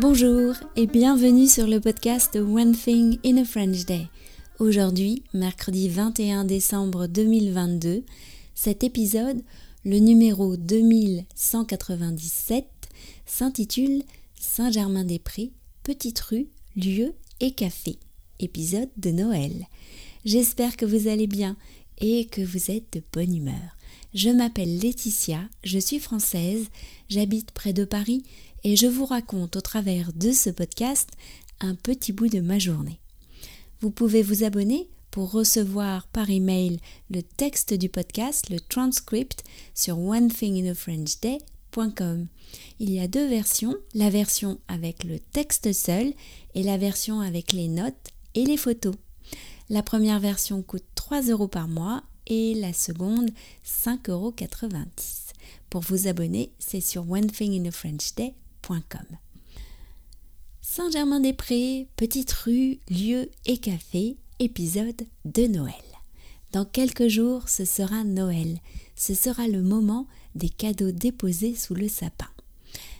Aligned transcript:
Bonjour 0.00 0.54
et 0.76 0.86
bienvenue 0.86 1.46
sur 1.46 1.66
le 1.66 1.78
podcast 1.78 2.36
One 2.36 2.74
Thing 2.74 3.18
in 3.22 3.36
a 3.36 3.44
French 3.44 3.84
Day. 3.84 4.08
Aujourd'hui, 4.58 5.24
mercredi 5.34 5.90
21 5.90 6.46
décembre 6.46 7.06
2022, 7.06 8.06
cet 8.54 8.82
épisode, 8.82 9.42
le 9.84 9.98
numéro 9.98 10.56
2197, 10.56 12.64
s'intitule 13.26 14.02
Saint-Germain-des-Prés, 14.36 15.50
petite 15.82 16.20
rue, 16.20 16.48
lieu 16.76 17.12
et 17.40 17.50
café. 17.50 17.98
Épisode 18.38 18.88
de 18.96 19.10
Noël. 19.10 19.66
J'espère 20.24 20.78
que 20.78 20.86
vous 20.86 21.08
allez 21.08 21.26
bien 21.26 21.58
et 21.98 22.24
que 22.24 22.40
vous 22.40 22.70
êtes 22.70 22.90
de 22.94 23.02
bonne 23.12 23.36
humeur. 23.36 23.76
Je 24.14 24.30
m'appelle 24.30 24.78
Laetitia, 24.78 25.42
je 25.62 25.78
suis 25.78 26.00
française, 26.00 26.68
j'habite 27.10 27.50
près 27.52 27.74
de 27.74 27.84
Paris 27.84 28.22
et 28.64 28.76
je 28.76 28.86
vous 28.86 29.06
raconte 29.06 29.56
au 29.56 29.60
travers 29.60 30.12
de 30.12 30.32
ce 30.32 30.50
podcast 30.50 31.10
un 31.60 31.74
petit 31.74 32.12
bout 32.12 32.28
de 32.28 32.40
ma 32.40 32.58
journée. 32.58 33.00
Vous 33.80 33.90
pouvez 33.90 34.22
vous 34.22 34.44
abonner 34.44 34.88
pour 35.10 35.32
recevoir 35.32 36.06
par 36.08 36.28
email 36.30 36.78
le 37.10 37.22
texte 37.22 37.74
du 37.74 37.88
podcast, 37.88 38.50
le 38.50 38.60
transcript 38.60 39.44
sur 39.74 39.98
onethinginafrenchday.com. 39.98 42.26
Il 42.78 42.90
y 42.90 43.00
a 43.00 43.08
deux 43.08 43.26
versions, 43.28 43.76
la 43.94 44.10
version 44.10 44.60
avec 44.68 45.02
le 45.04 45.18
texte 45.18 45.72
seul 45.72 46.12
et 46.54 46.62
la 46.62 46.76
version 46.76 47.20
avec 47.20 47.52
les 47.52 47.68
notes 47.68 48.10
et 48.34 48.44
les 48.44 48.56
photos. 48.56 48.94
La 49.68 49.82
première 49.82 50.20
version 50.20 50.62
coûte 50.62 50.84
3 50.94 51.22
euros 51.22 51.48
par 51.48 51.66
mois 51.68 52.04
et 52.26 52.54
la 52.54 52.72
seconde 52.72 53.30
5,90 53.64 54.10
euros. 54.10 54.34
Pour 55.70 55.82
vous 55.82 56.06
abonner, 56.08 56.52
c'est 56.58 56.80
sur 56.80 57.08
onethinginafrenchday.com. 57.10 58.39
Saint-Germain-des-Prés, 60.62 61.88
petite 61.96 62.30
rue, 62.32 62.78
lieu 62.88 63.28
et 63.46 63.58
café, 63.58 64.16
épisode 64.38 65.02
de 65.24 65.46
Noël. 65.46 65.74
Dans 66.52 66.64
quelques 66.64 67.08
jours, 67.08 67.48
ce 67.48 67.64
sera 67.64 68.04
Noël. 68.04 68.58
Ce 68.94 69.14
sera 69.14 69.48
le 69.48 69.62
moment 69.62 70.06
des 70.34 70.48
cadeaux 70.48 70.92
déposés 70.92 71.54
sous 71.54 71.74
le 71.74 71.88
sapin. 71.88 72.28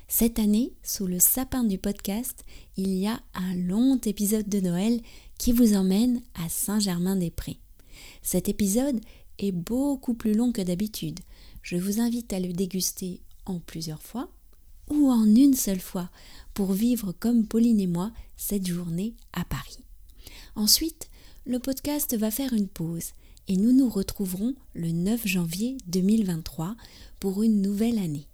Cette 0.08 0.39
année, 0.39 0.72
sous 0.83 1.06
le 1.06 1.20
sapin 1.20 1.62
du 1.62 1.78
podcast, 1.78 2.45
il 2.77 2.92
y 2.95 3.06
a 3.06 3.20
un 3.34 3.55
long 3.55 3.98
épisode 4.05 4.48
de 4.48 4.61
Noël 4.61 5.00
qui 5.39 5.52
vous 5.52 5.74
emmène 5.74 6.22
à 6.34 6.48
Saint-Germain-des-Prés. 6.48 7.61
Cet 8.22 8.48
épisode 8.48 9.00
est 9.39 9.52
beaucoup 9.52 10.14
plus 10.14 10.34
long 10.34 10.50
que 10.52 10.62
d'habitude. 10.62 11.20
Je 11.62 11.77
vous 11.77 12.00
invite 12.00 12.33
à 12.33 12.41
le 12.41 12.52
déguster 12.52 13.20
en 13.47 13.61
plusieurs 13.61 14.02
fois 14.02 14.30
ou 14.91 15.10
en 15.10 15.24
une 15.24 15.55
seule 15.55 15.80
fois 15.80 16.10
pour 16.55 16.72
vivre 16.72 17.12
comme 17.12 17.46
Pauline 17.46 17.80
et 17.80 17.86
moi 17.86 18.12
cette 18.36 18.66
journée 18.66 19.14
à 19.33 19.44
Paris. 19.44 19.78
Ensuite, 20.56 21.08
le 21.46 21.58
podcast 21.58 22.16
va 22.16 22.30
faire 22.30 22.52
une 22.52 22.69
pause 22.69 23.12
et 23.48 23.56
nous 23.56 23.72
nous 23.72 23.88
retrouverons 23.88 24.55
le 24.74 24.91
9 24.91 25.27
janvier 25.27 25.77
2023 25.86 26.77
pour 27.18 27.42
une 27.42 27.62
nouvelle 27.62 27.98
année. 27.98 28.27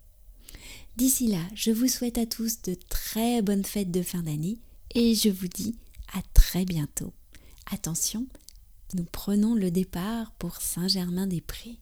D'ici 0.97 1.27
là, 1.29 1.41
je 1.55 1.71
vous 1.71 1.89
souhaite 1.89 2.19
à 2.19 2.27
tous 2.27 2.63
de 2.63 2.75
très 2.89 3.43
bonnes 3.43 3.65
fêtes 3.65 3.91
de 3.91 4.03
fin 4.03 4.23
d'année 4.23 4.59
et 4.95 5.15
je 5.15 5.29
vous 5.29 5.49
dis 5.49 5.77
à 6.15 6.23
très 6.35 6.65
bientôt. 6.65 7.13
Attention, 7.71 8.27
nous 8.95 9.05
prenons 9.05 9.55
le 9.55 9.71
départ 9.71 10.33
pour 10.33 10.57
Saint-Germain-des-Prés. 10.57 11.79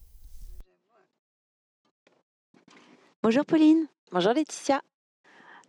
Bonjour 3.22 3.44
Pauline. 3.44 3.86
Bonjour 4.14 4.32
Laetitia. 4.32 4.80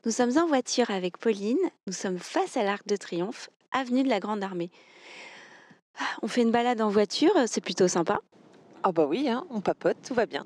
Nous 0.06 0.12
sommes 0.12 0.38
en 0.38 0.46
voiture 0.46 0.92
avec 0.92 1.18
Pauline. 1.18 1.58
Nous 1.88 1.94
sommes 1.94 2.20
face 2.20 2.58
à 2.58 2.64
l'Arc 2.64 2.86
de 2.86 2.96
Triomphe, 2.96 3.50
avenue 3.72 4.04
de 4.04 4.08
la 4.08 4.20
Grande 4.20 4.44
Armée. 4.44 4.70
Ah, 5.98 6.04
on 6.22 6.28
fait 6.28 6.44
une 6.44 6.52
balade 6.52 6.80
en 6.80 6.90
voiture, 6.90 7.32
c'est 7.48 7.60
plutôt 7.60 7.88
sympa. 7.88 8.20
Ah 8.84 8.92
bah 8.92 9.08
oui, 9.10 9.28
hein, 9.28 9.48
on 9.50 9.62
papote, 9.62 9.98
tout 10.08 10.14
va 10.14 10.28
bien. 10.28 10.46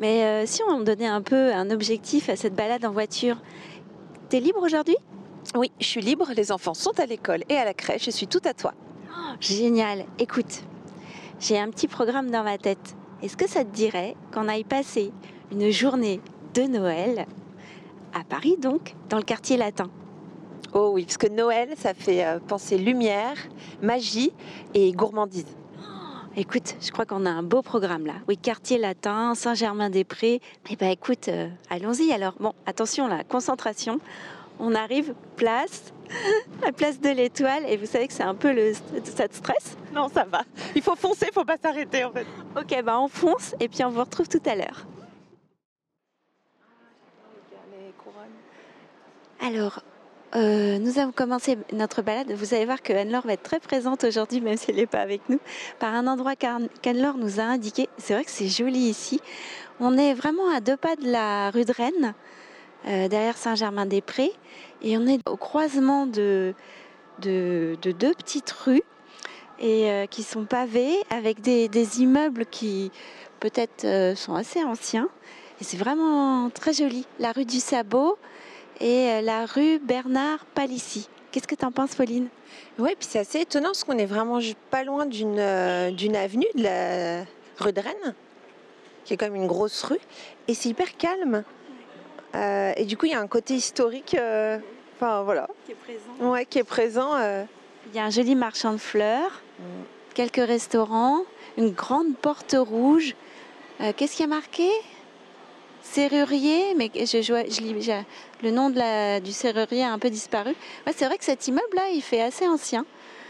Mais 0.00 0.24
euh, 0.24 0.44
si 0.44 0.60
on 0.64 0.80
donnait 0.80 1.06
un 1.06 1.22
peu 1.22 1.54
un 1.54 1.70
objectif 1.70 2.28
à 2.30 2.34
cette 2.34 2.56
balade 2.56 2.84
en 2.84 2.90
voiture, 2.90 3.40
t'es 4.28 4.40
libre 4.40 4.64
aujourd'hui? 4.64 4.96
Oui, 5.54 5.70
je 5.78 5.86
suis 5.86 6.00
libre, 6.00 6.32
les 6.34 6.50
enfants 6.50 6.74
sont 6.74 6.98
à 6.98 7.06
l'école 7.06 7.44
et 7.48 7.54
à 7.54 7.64
la 7.64 7.74
crèche, 7.74 8.06
je 8.06 8.10
suis 8.10 8.26
tout 8.26 8.42
à 8.44 8.54
toi. 8.54 8.74
Oh, 9.08 9.34
génial, 9.38 10.04
écoute, 10.18 10.64
j'ai 11.38 11.60
un 11.60 11.70
petit 11.70 11.86
programme 11.86 12.32
dans 12.32 12.42
ma 12.42 12.58
tête. 12.58 12.96
Est-ce 13.22 13.36
que 13.36 13.48
ça 13.48 13.64
te 13.64 13.70
dirait 13.70 14.16
qu'on 14.34 14.48
aille 14.48 14.64
passer 14.64 15.12
une 15.52 15.70
journée 15.70 16.20
de 16.54 16.62
Noël 16.62 17.26
à 18.16 18.24
Paris 18.24 18.56
donc, 18.58 18.94
dans 19.08 19.18
le 19.18 19.22
quartier 19.22 19.56
latin. 19.56 19.90
Oh 20.72 20.90
oui, 20.94 21.04
parce 21.04 21.18
que 21.18 21.28
Noël, 21.28 21.68
ça 21.76 21.94
fait 21.94 22.24
euh, 22.24 22.38
penser 22.38 22.78
lumière, 22.78 23.36
magie 23.82 24.32
et 24.74 24.92
gourmandise. 24.92 25.46
écoute, 26.36 26.76
je 26.80 26.90
crois 26.90 27.04
qu'on 27.04 27.26
a 27.26 27.30
un 27.30 27.42
beau 27.42 27.62
programme 27.62 28.06
là. 28.06 28.14
Oui, 28.26 28.36
quartier 28.36 28.78
latin, 28.78 29.34
Saint-Germain-des-Prés. 29.34 30.40
Eh 30.70 30.76
ben 30.76 30.90
écoute, 30.90 31.28
euh, 31.28 31.48
allons-y 31.70 32.12
alors. 32.12 32.34
Bon, 32.40 32.52
attention 32.64 33.06
là, 33.06 33.22
concentration. 33.24 34.00
On 34.58 34.74
arrive 34.74 35.14
place, 35.36 35.92
la 36.64 36.72
place 36.72 36.98
de 36.98 37.10
l'Étoile, 37.10 37.64
et 37.68 37.76
vous 37.76 37.84
savez 37.84 38.06
que 38.08 38.14
c'est 38.14 38.22
un 38.22 38.34
peu 38.34 38.52
le 38.52 38.72
ça 39.04 39.28
te 39.28 39.34
stresse? 39.34 39.76
Non, 39.94 40.08
ça 40.08 40.24
va. 40.24 40.42
Il 40.74 40.80
faut 40.80 40.96
foncer, 40.96 41.26
il 41.28 41.34
faut 41.34 41.44
pas 41.44 41.58
s'arrêter 41.62 42.04
en 42.04 42.12
fait. 42.12 42.26
Ok, 42.58 42.82
ben 42.82 42.98
on 42.98 43.08
fonce 43.08 43.54
et 43.60 43.68
puis 43.68 43.84
on 43.84 43.90
vous 43.90 44.00
retrouve 44.00 44.28
tout 44.28 44.42
à 44.46 44.54
l'heure. 44.54 44.86
Alors, 49.40 49.80
euh, 50.34 50.78
nous 50.78 50.98
avons 50.98 51.12
commencé 51.12 51.56
notre 51.72 52.02
balade. 52.02 52.32
Vous 52.32 52.54
allez 52.54 52.64
voir 52.64 52.82
que 52.82 52.92
Anne-Laure 52.92 53.26
va 53.26 53.34
être 53.34 53.42
très 53.42 53.60
présente 53.60 54.04
aujourd'hui, 54.04 54.40
même 54.40 54.56
si 54.56 54.70
elle 54.70 54.76
n'est 54.76 54.86
pas 54.86 55.00
avec 55.00 55.28
nous, 55.28 55.38
par 55.78 55.94
un 55.94 56.06
endroit 56.06 56.36
qu'Anne-Laure 56.36 57.18
nous 57.18 57.38
a 57.38 57.44
indiqué. 57.44 57.88
C'est 57.98 58.14
vrai 58.14 58.24
que 58.24 58.30
c'est 58.30 58.48
joli 58.48 58.78
ici. 58.78 59.20
On 59.78 59.96
est 59.96 60.14
vraiment 60.14 60.48
à 60.50 60.60
deux 60.60 60.76
pas 60.76 60.96
de 60.96 61.10
la 61.10 61.50
rue 61.50 61.64
de 61.64 61.72
Rennes, 61.72 62.14
euh, 62.86 63.08
derrière 63.08 63.36
Saint-Germain-des-Prés, 63.36 64.32
et 64.82 64.98
on 64.98 65.06
est 65.06 65.20
au 65.28 65.36
croisement 65.36 66.06
de, 66.06 66.54
deux 67.20 67.76
petites 67.82 68.50
rues 68.50 68.82
euh, 69.62 70.06
qui 70.06 70.22
sont 70.22 70.44
pavées 70.44 70.96
avec 71.10 71.40
des 71.40 72.00
immeubles 72.00 72.46
qui 72.46 72.90
peut-être 73.40 74.16
sont 74.16 74.34
assez 74.34 74.64
anciens. 74.64 75.08
Et 75.60 75.64
c'est 75.64 75.76
vraiment 75.76 76.50
très 76.50 76.72
joli. 76.72 77.06
La 77.18 77.32
rue 77.32 77.44
du 77.44 77.60
Sabot, 77.60 78.18
et 78.80 79.10
euh, 79.10 79.20
la 79.22 79.46
rue 79.46 79.78
Bernard 79.78 80.44
Palissy. 80.46 81.08
Qu'est-ce 81.30 81.48
que 81.48 81.54
tu 81.54 81.64
en 81.64 81.72
penses, 81.72 81.94
Pauline? 81.94 82.28
Oui, 82.78 82.90
puis 82.98 83.08
c'est 83.10 83.18
assez 83.18 83.40
étonnant 83.40 83.68
parce 83.68 83.84
qu'on 83.84 83.98
est 83.98 84.06
vraiment 84.06 84.38
pas 84.70 84.84
loin 84.84 85.06
d'une 85.06 85.38
euh, 85.38 85.90
d'une 85.90 86.16
avenue, 86.16 86.46
de 86.54 86.62
la 86.62 87.24
rue 87.58 87.72
de 87.72 87.80
Rennes, 87.80 88.14
qui 89.04 89.14
est 89.14 89.16
comme 89.16 89.34
une 89.34 89.46
grosse 89.46 89.82
rue, 89.82 90.00
et 90.48 90.54
c'est 90.54 90.68
hyper 90.68 90.96
calme. 90.96 91.42
Euh, 92.34 92.72
et 92.76 92.84
du 92.84 92.96
coup, 92.96 93.06
il 93.06 93.12
y 93.12 93.14
a 93.14 93.20
un 93.20 93.26
côté 93.26 93.54
historique, 93.54 94.16
enfin 94.94 95.22
voilà. 95.22 95.48
Qui 95.64 95.72
est 95.72 95.74
présent. 95.74 96.30
Ouais, 96.30 96.44
qui 96.44 96.58
est 96.58 96.64
présent. 96.64 97.12
Il 97.18 97.96
y 97.96 97.98
a 97.98 98.04
un 98.04 98.10
joli 98.10 98.34
marchand 98.34 98.72
de 98.72 98.78
fleurs, 98.78 99.42
mm. 99.58 99.62
quelques 100.14 100.46
restaurants, 100.46 101.22
une 101.56 101.70
grande 101.70 102.14
porte 102.16 102.54
rouge. 102.58 103.14
Qu'est-ce 103.96 104.16
qui 104.16 104.22
a 104.22 104.26
marqué? 104.26 104.68
Serrurier, 105.92 106.74
mais 106.74 106.90
je, 106.94 107.22
je, 107.22 108.02
le 108.42 108.50
nom 108.50 108.70
de 108.70 108.78
la, 108.78 109.20
du 109.20 109.32
serrurier 109.32 109.84
a 109.84 109.92
un 109.92 109.98
peu 109.98 110.10
disparu. 110.10 110.54
c'est 110.94 111.06
vrai 111.06 111.18
que 111.18 111.24
cet 111.24 111.48
immeuble-là, 111.48 111.88
il 111.90 112.02
fait 112.02 112.22
assez 112.22 112.46
ancien. 112.46 112.84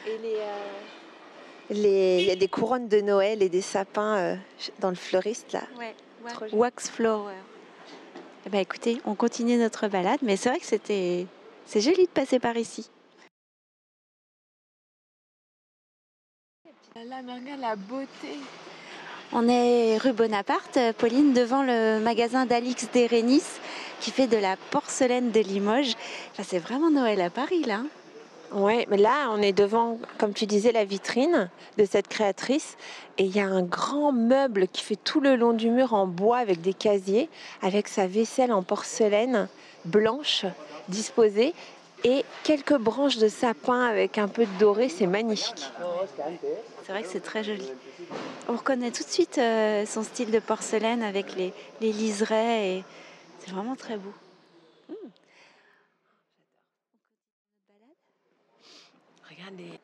Et 0.07 0.19
les, 1.71 2.19
il 2.21 2.27
y 2.27 2.31
a 2.31 2.37
des 2.37 2.49
couronnes 2.49 2.89
de 2.89 3.01
Noël 3.01 3.43
et 3.43 3.49
des 3.49 3.61
sapins 3.61 4.17
euh, 4.17 4.37
dans 4.79 4.91
le 4.91 4.97
fleuriste, 4.97 5.53
là. 5.53 5.63
Ouais, 5.79 5.95
wax 6.53 6.91
flower. 6.91 7.35
Eh 8.47 8.49
ben, 8.49 8.61
écoutez, 8.61 9.01
on 9.05 9.15
continue 9.15 9.57
notre 9.57 9.89
balade, 9.89 10.21
mais 10.23 10.37
c'est 10.37 10.49
vrai 10.49 10.61
que 10.61 10.67
c'était, 10.67 11.27
c'est 11.67 11.81
joli 11.81 12.05
de 12.05 12.11
passer 12.11 12.39
par 12.39 12.57
ici. 12.57 12.89
Là, 16.95 17.19
regarde 17.21 17.61
la 17.61 17.77
beauté. 17.77 18.39
On 19.33 19.49
est 19.49 19.99
rue 19.99 20.13
Bonaparte, 20.13 20.79
Pauline, 20.99 21.33
devant 21.33 21.63
le 21.65 21.99
magasin 21.99 22.47
d'Alix 22.47 22.89
Derenis 22.95 23.43
qui 24.01 24.13
fait 24.13 24.29
de 24.29 24.37
la 24.37 24.57
porcelaine 24.71 25.33
de 25.33 25.41
Limoges. 25.41 25.95
c'est 26.43 26.59
vraiment 26.59 26.91
Noël 26.91 27.21
à 27.21 27.29
Paris, 27.29 27.65
là. 27.65 27.81
Oui, 28.53 28.87
mais 28.89 28.97
là, 28.97 29.29
on 29.31 29.43
est 29.43 29.53
devant, 29.53 29.99
comme 30.19 30.33
tu 30.33 30.47
disais, 30.47 30.71
la 30.71 30.85
vitrine 30.85 31.51
de 31.77 31.85
cette 31.85 32.07
créatrice. 32.07 32.77
Et 33.19 33.25
il 33.25 33.35
y 33.35 33.41
a 33.41 33.47
un 33.47 33.63
grand 33.63 34.13
meuble 34.13 34.69
qui 34.69 34.85
fait 34.85 34.97
tout 34.97 35.21
le 35.21 35.35
long 35.35 35.53
du 35.53 35.71
mur 35.71 35.93
en 35.95 36.07
bois 36.07 36.39
avec 36.39 36.61
des 36.61 36.75
casiers, 36.75 37.29
avec 37.63 37.89
sa 37.89 38.07
vaisselle 38.07 38.53
en 38.53 38.63
porcelaine 38.63 39.49
blanche 39.85 40.47
disposée 40.89 41.53
et 42.05 42.25
quelques 42.45 42.77
branches 42.77 43.19
de 43.19 43.29
sapin 43.29 43.85
avec 43.87 44.19
un 44.19 44.29
peu 44.29 44.47
de 44.47 44.59
doré. 44.61 44.89
C'est 44.89 45.09
magnifique. 45.09 45.73
C'est 46.85 46.93
vrai 46.93 47.03
que 47.03 47.09
c'est 47.09 47.21
très 47.21 47.45
joli. 47.45 47.71
On 48.49 48.57
reconnaît 48.57 48.91
tout 48.91 49.03
de 49.03 49.09
suite 49.09 49.39
euh, 49.39 49.85
son 49.87 50.03
style 50.03 50.31
de 50.31 50.39
porcelaine 50.39 51.03
avec 51.03 51.35
les, 51.37 51.53
les 51.81 51.93
liserés 51.93 52.79
et 52.79 52.85
c'est 53.41 53.51
vraiment 53.51 53.77
très 53.77 53.97
beau. 53.97 54.13
Hmm. 54.89 55.09
Regardez. 59.29 59.81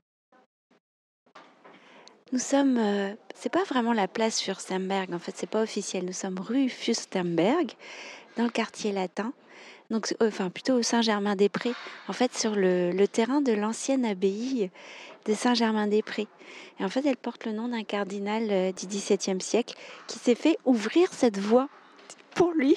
Nous 2.32 2.38
sommes, 2.38 2.78
euh, 2.78 3.14
c'est 3.34 3.52
pas 3.52 3.64
vraiment 3.64 3.92
la 3.92 4.08
place 4.08 4.40
Fürstenberg, 4.40 5.12
en 5.12 5.18
fait, 5.18 5.34
c'est 5.36 5.48
pas 5.48 5.62
officiel. 5.62 6.06
Nous 6.06 6.14
sommes 6.14 6.40
rue 6.40 6.70
Fürstenberg, 6.70 7.72
dans 8.36 8.44
le 8.44 8.50
quartier 8.50 8.92
latin 8.92 9.34
donc, 9.92 10.14
enfin 10.22 10.48
plutôt 10.48 10.72
au 10.72 10.82
Saint-Germain-des-Prés, 10.82 11.74
en 12.08 12.12
fait, 12.14 12.34
sur 12.36 12.54
le, 12.56 13.04
terrain 13.06 13.42
de 13.42 13.52
l'ancienne 13.52 14.06
abbaye 14.06 14.70
de 15.26 15.34
Saint-Germain-des-Prés. 15.34 16.26
Et 16.80 16.84
en 16.84 16.88
fait, 16.88 17.04
elle 17.06 17.18
porte 17.18 17.44
le 17.44 17.52
nom 17.52 17.68
d'un 17.68 17.84
cardinal 17.84 18.48
euh, 18.50 18.72
du 18.72 18.86
XVIIe 18.86 19.40
siècle 19.40 19.76
qui 20.08 20.18
s'est 20.18 20.34
fait 20.34 20.58
ouvrir 20.64 21.12
cette 21.12 21.38
voie 21.38 21.68
pour 22.34 22.52
lui. 22.52 22.74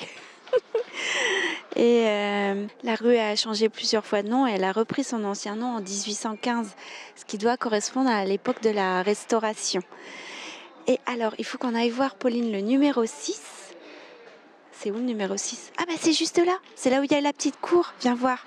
Et 1.76 2.04
euh, 2.06 2.68
la 2.84 2.96
rue 2.96 3.18
a 3.18 3.36
changé 3.36 3.70
plusieurs 3.70 4.06
fois 4.06 4.22
de 4.22 4.28
nom. 4.28 4.46
Elle 4.46 4.64
a 4.64 4.72
repris 4.72 5.04
son 5.04 5.24
ancien 5.24 5.56
nom 5.56 5.78
en 5.78 5.82
1815, 5.82 6.76
ce 7.16 7.26
qui 7.26 7.38
doit 7.38 7.58
correspondre 7.58 8.10
à 8.10 8.26
l'époque 8.26 8.62
de 8.62 8.70
la 8.70 9.02
Restauration. 9.02 9.82
Et 10.88 11.00
alors, 11.06 11.34
il 11.40 11.46
faut 11.46 11.58
qu'on 11.58 11.76
aille 11.76 11.90
voir, 11.90 12.16
Pauline, 12.16 12.52
le 12.52 12.60
numéro 12.60 13.06
6. 13.06 13.65
C'est 14.78 14.92
où 14.92 14.96
le 14.96 15.02
numéro 15.02 15.38
6 15.38 15.72
Ah 15.78 15.84
bah 15.88 15.94
c'est 16.00 16.14
juste 16.14 16.38
là, 16.38 16.58
c'est 16.76 16.90
là 16.90 17.00
où 17.00 17.04
il 17.04 17.12
y 17.12 17.16
a 17.16 17.22
la 17.22 17.34
petite 17.34 17.60
cour, 17.60 17.94
viens 18.02 18.16
voir. 18.16 18.46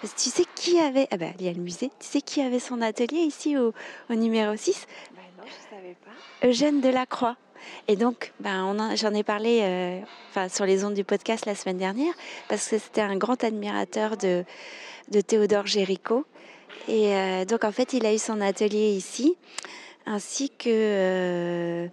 Parce 0.00 0.14
que 0.14 0.20
tu 0.20 0.30
sais 0.30 0.44
qui 0.54 0.78
avait... 0.80 1.06
Ah 1.12 1.16
bah 1.16 1.26
il 1.38 1.46
y 1.46 1.48
a 1.48 1.52
le 1.52 1.60
musée. 1.60 1.90
Tu 2.00 2.06
sais 2.06 2.20
qui 2.20 2.42
avait 2.42 2.58
son 2.58 2.82
atelier 2.82 3.20
ici 3.20 3.56
au, 3.56 3.72
au 4.10 4.14
numéro 4.14 4.56
6 4.56 4.86
Bah 5.14 5.20
non, 5.38 5.44
je 5.46 5.76
savais 5.76 5.96
pas. 6.04 6.48
Eugène 6.48 6.80
Delacroix. 6.80 7.36
Et 7.86 7.96
donc, 7.96 8.32
ben, 8.40 8.96
j'en 8.96 9.14
ai 9.14 9.22
parlé 9.22 9.60
euh, 9.62 10.00
enfin, 10.30 10.48
sur 10.48 10.66
les 10.66 10.84
ondes 10.84 10.94
du 10.94 11.04
podcast 11.04 11.46
la 11.46 11.54
semaine 11.54 11.78
dernière, 11.78 12.12
parce 12.48 12.68
que 12.68 12.78
c'était 12.78 13.00
un 13.00 13.16
grand 13.16 13.42
admirateur 13.44 14.16
de, 14.16 14.44
de 15.10 15.20
Théodore 15.20 15.66
Géricault. 15.66 16.24
Et 16.88 17.14
euh, 17.14 17.44
donc, 17.44 17.64
en 17.64 17.72
fait, 17.72 17.92
il 17.92 18.04
a 18.06 18.12
eu 18.12 18.18
son 18.18 18.40
atelier 18.40 18.92
ici, 18.92 19.36
ainsi 20.06 20.50
que 20.50 20.68
euh, 20.68 21.86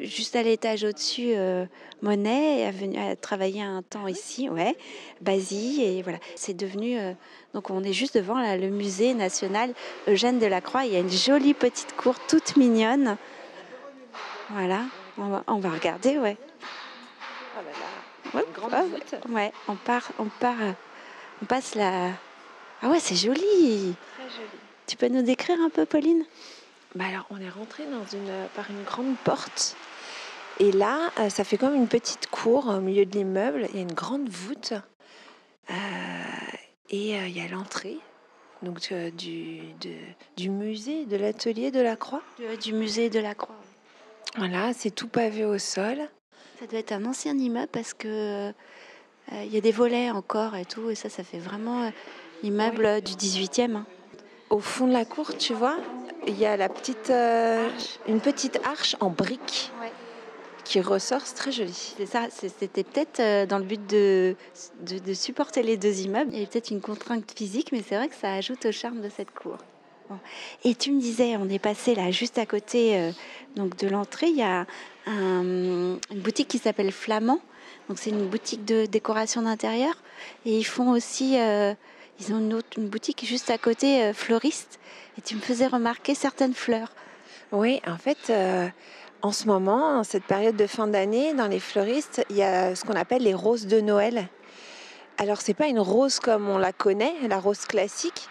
juste 0.00 0.36
à 0.36 0.42
l'étage 0.42 0.84
au-dessus, 0.84 1.32
euh, 1.34 1.66
Monet 2.02 2.70
venu 2.70 2.98
a 2.98 3.16
travaillé 3.16 3.62
un 3.62 3.82
temps 3.82 4.06
ici, 4.06 4.48
ouais, 4.48 4.76
Basile, 5.20 5.82
et 5.82 6.02
voilà. 6.02 6.18
C'est 6.34 6.54
devenu. 6.54 6.98
euh, 6.98 7.12
donc, 7.54 7.70
on 7.70 7.82
est 7.82 7.92
juste 7.92 8.16
devant 8.16 8.38
là, 8.38 8.56
le 8.56 8.68
musée 8.68 9.14
national 9.14 9.72
Eugène 10.08 10.38
Delacroix. 10.38 10.84
Il 10.84 10.92
y 10.92 10.96
a 10.96 11.00
une 11.00 11.10
jolie 11.10 11.54
petite 11.54 11.96
cour 11.96 12.14
toute 12.28 12.56
mignonne. 12.56 13.16
Voilà, 14.50 14.82
on 15.18 15.28
va, 15.28 15.44
on 15.46 15.58
va 15.58 15.70
regarder, 15.70 16.18
ouais. 16.18 16.36
Oh 17.56 17.60
là 17.64 17.70
là. 17.72 17.86
Ouais, 19.30 19.52
on 19.68 19.76
part, 19.76 20.02
on 20.18 20.26
part, 20.26 20.56
on 21.42 21.46
passe 21.46 21.74
la. 21.74 22.10
Ah 22.82 22.88
ouais, 22.88 23.00
c'est 23.00 23.16
joli. 23.16 23.40
Très 23.40 24.28
joli. 24.28 24.48
Tu 24.86 24.96
peux 24.96 25.08
nous 25.08 25.22
décrire 25.22 25.58
un 25.60 25.70
peu, 25.70 25.86
Pauline? 25.86 26.24
Bah 26.96 27.04
alors, 27.10 27.26
on 27.30 27.40
est 27.40 27.48
rentré 27.50 27.84
dans 27.86 28.04
une, 28.16 28.32
par 28.54 28.70
une 28.70 28.82
grande 28.84 29.16
porte. 29.22 29.76
Et 30.58 30.72
là, 30.72 31.10
euh, 31.20 31.28
ça 31.28 31.44
fait 31.44 31.58
comme 31.58 31.74
une 31.74 31.88
petite 31.88 32.28
cour 32.28 32.68
au 32.68 32.80
milieu 32.80 33.04
de 33.04 33.12
l'immeuble. 33.16 33.66
Il 33.70 33.76
y 33.76 33.78
a 33.78 33.82
une 33.82 33.92
grande 33.92 34.28
voûte. 34.28 34.72
Euh, 35.70 35.74
et 36.90 37.18
euh, 37.18 37.26
il 37.28 37.36
y 37.36 37.40
a 37.40 37.48
l'entrée 37.48 37.98
donc 38.62 38.88
euh, 38.90 39.10
du, 39.10 39.58
de- 39.80 39.90
du 40.36 40.48
musée, 40.48 41.04
de 41.04 41.16
l'atelier 41.16 41.70
de 41.70 41.80
la 41.80 41.94
Croix. 41.96 42.22
du, 42.38 42.56
du 42.56 42.72
musée 42.72 43.10
de 43.10 43.20
la 43.20 43.34
Croix. 43.34 43.54
Voilà, 44.38 44.72
c'est 44.72 44.90
tout 44.90 45.08
pavé 45.08 45.44
au 45.44 45.58
sol. 45.58 45.98
Ça 46.58 46.66
doit 46.66 46.78
être 46.78 46.92
un 46.92 47.04
ancien 47.04 47.36
immeuble 47.36 47.68
parce 47.70 47.92
que 47.92 48.48
euh, 48.48 48.52
il 49.44 49.52
y 49.52 49.58
a 49.58 49.60
des 49.60 49.72
volets 49.72 50.10
encore 50.10 50.56
et 50.56 50.64
tout, 50.64 50.88
et 50.88 50.94
ça, 50.94 51.10
ça 51.10 51.22
fait 51.22 51.38
vraiment 51.38 51.82
euh, 51.84 51.90
immeuble 52.42 52.86
euh, 52.86 53.00
du 53.00 53.12
18e. 53.12 53.76
hein. 53.76 53.86
Au 54.48 54.60
fond 54.60 54.86
de 54.86 54.92
la 54.92 55.04
cour, 55.04 55.36
tu 55.36 55.52
vois, 55.52 55.76
il 56.26 56.38
y 56.38 56.46
a 56.46 56.56
la 56.56 56.68
petite, 56.68 57.10
euh, 57.10 57.68
une 58.08 58.20
petite 58.20 58.58
arche 58.64 58.96
en 59.00 59.10
briques 59.10 59.70
qui 60.64 60.80
ressort. 60.80 61.20
C'est 61.24 61.34
très 61.34 61.52
joli. 61.52 61.94
C'est 61.96 62.06
ça, 62.06 62.22
c'est- 62.30 62.52
c'était 62.58 62.82
peut-être 62.84 63.20
euh, 63.20 63.46
dans 63.46 63.58
le 63.58 63.64
but 63.64 63.86
de, 63.86 64.34
de, 64.80 64.98
de 64.98 65.14
supporter 65.14 65.62
les 65.62 65.76
deux 65.76 66.00
immeubles. 66.00 66.30
Il 66.32 66.38
y 66.38 66.42
avait 66.42 66.46
peut-être 66.50 66.70
une 66.70 66.80
contrainte 66.80 67.30
physique, 67.36 67.70
mais 67.72 67.82
c'est 67.88 67.96
vrai 67.96 68.08
que 68.08 68.16
ça 68.16 68.32
ajoute 68.32 68.66
au 68.66 68.72
charme 68.72 69.00
de 69.00 69.08
cette 69.08 69.30
cour. 69.32 69.58
Bon. 70.10 70.18
Et 70.64 70.74
tu 70.74 70.92
me 70.92 71.00
disais, 71.00 71.36
on 71.36 71.48
est 71.48 71.58
passé 71.58 71.94
là 71.94 72.10
juste 72.10 72.38
à 72.38 72.46
côté 72.46 72.96
euh, 72.98 73.10
donc 73.56 73.76
de 73.76 73.88
l'entrée, 73.88 74.28
il 74.28 74.36
y 74.36 74.42
a 74.42 74.66
un- 75.06 75.98
une 76.10 76.20
boutique 76.20 76.48
qui 76.48 76.58
s'appelle 76.58 76.90
Flamand. 76.92 77.40
Donc 77.88 77.98
c'est 78.00 78.10
une 78.10 78.26
boutique 78.26 78.64
de 78.64 78.86
décoration 78.86 79.42
d'intérieur. 79.42 79.94
Et 80.44 80.56
ils 80.58 80.64
font 80.64 80.90
aussi, 80.90 81.38
euh, 81.38 81.74
ils 82.20 82.32
ont 82.32 82.38
une, 82.38 82.88
boutique 82.88 83.24
juste 83.24 83.50
à 83.50 83.58
côté, 83.58 84.02
euh, 84.02 84.12
fleuriste. 84.12 84.78
Et 85.18 85.22
tu 85.22 85.34
me 85.34 85.40
faisais 85.40 85.66
remarquer 85.66 86.14
certaines 86.14 86.54
fleurs. 86.54 86.92
Oui, 87.52 87.80
en 87.86 87.96
fait, 87.96 88.30
euh, 88.30 88.68
en 89.22 89.32
ce 89.32 89.46
moment, 89.46 89.98
en 89.98 90.04
cette 90.04 90.24
période 90.24 90.56
de 90.56 90.66
fin 90.66 90.86
d'année, 90.86 91.34
dans 91.34 91.46
les 91.46 91.60
fleuristes, 91.60 92.24
il 92.30 92.36
y 92.36 92.42
a 92.42 92.74
ce 92.74 92.84
qu'on 92.84 92.94
appelle 92.94 93.22
les 93.22 93.34
roses 93.34 93.66
de 93.66 93.80
Noël. 93.80 94.28
Alors, 95.18 95.40
c'est 95.40 95.54
pas 95.54 95.66
une 95.66 95.78
rose 95.78 96.20
comme 96.20 96.48
on 96.48 96.58
la 96.58 96.72
connaît, 96.72 97.14
la 97.28 97.38
rose 97.38 97.64
classique. 97.64 98.28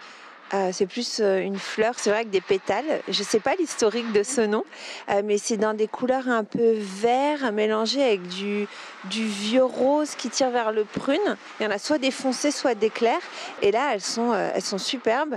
Euh, 0.54 0.70
c'est 0.72 0.86
plus 0.86 1.18
euh, 1.20 1.40
une 1.40 1.58
fleur, 1.58 1.94
c'est 1.96 2.10
vrai, 2.10 2.20
avec 2.20 2.30
des 2.30 2.40
pétales. 2.40 2.84
Je 3.08 3.22
sais 3.24 3.40
pas 3.40 3.56
l'historique 3.56 4.12
de 4.12 4.22
ce 4.22 4.40
nom, 4.40 4.64
euh, 5.10 5.22
mais 5.24 5.38
c'est 5.38 5.56
dans 5.56 5.74
des 5.74 5.88
couleurs 5.88 6.28
un 6.28 6.44
peu 6.44 6.74
vert 6.78 7.52
mélangées 7.52 8.02
avec 8.02 8.22
du, 8.28 8.68
vieux 9.10 9.64
rose 9.64 10.14
qui 10.14 10.30
tire 10.30 10.50
vers 10.50 10.70
le 10.70 10.84
prune. 10.84 11.36
Il 11.58 11.64
y 11.64 11.66
en 11.66 11.70
a 11.70 11.78
soit 11.78 11.98
des 11.98 12.12
foncés, 12.12 12.52
soit 12.52 12.74
des 12.74 12.90
clairs. 12.90 13.20
Et 13.60 13.72
là, 13.72 13.90
elles 13.92 14.00
sont, 14.00 14.34
elles 14.34 14.62
sont 14.62 14.78
superbes. 14.78 15.36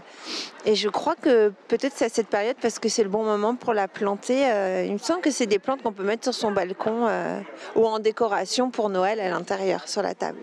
Et 0.65 0.75
je 0.75 0.89
crois 0.89 1.15
que 1.15 1.51
peut-être 1.67 1.94
c'est 1.95 2.06
à 2.06 2.09
cette 2.09 2.27
période 2.27 2.57
parce 2.61 2.79
que 2.79 2.89
c'est 2.89 3.03
le 3.03 3.09
bon 3.09 3.23
moment 3.23 3.56
pour 3.56 3.73
la 3.73 3.88
planter. 3.88 4.41
Il 4.85 4.94
me 4.94 4.97
semble 4.97 5.21
que 5.21 5.31
c'est 5.31 5.45
des 5.45 5.59
plantes 5.59 5.83
qu'on 5.83 5.91
peut 5.91 6.03
mettre 6.03 6.23
sur 6.23 6.33
son 6.33 6.51
balcon 6.51 7.07
ou 7.75 7.85
en 7.85 8.00
décoration 8.00 8.71
pour 8.71 8.89
Noël 8.89 9.19
à 9.19 9.29
l'intérieur, 9.29 9.88
sur 9.88 10.01
la 10.01 10.15
table. 10.15 10.39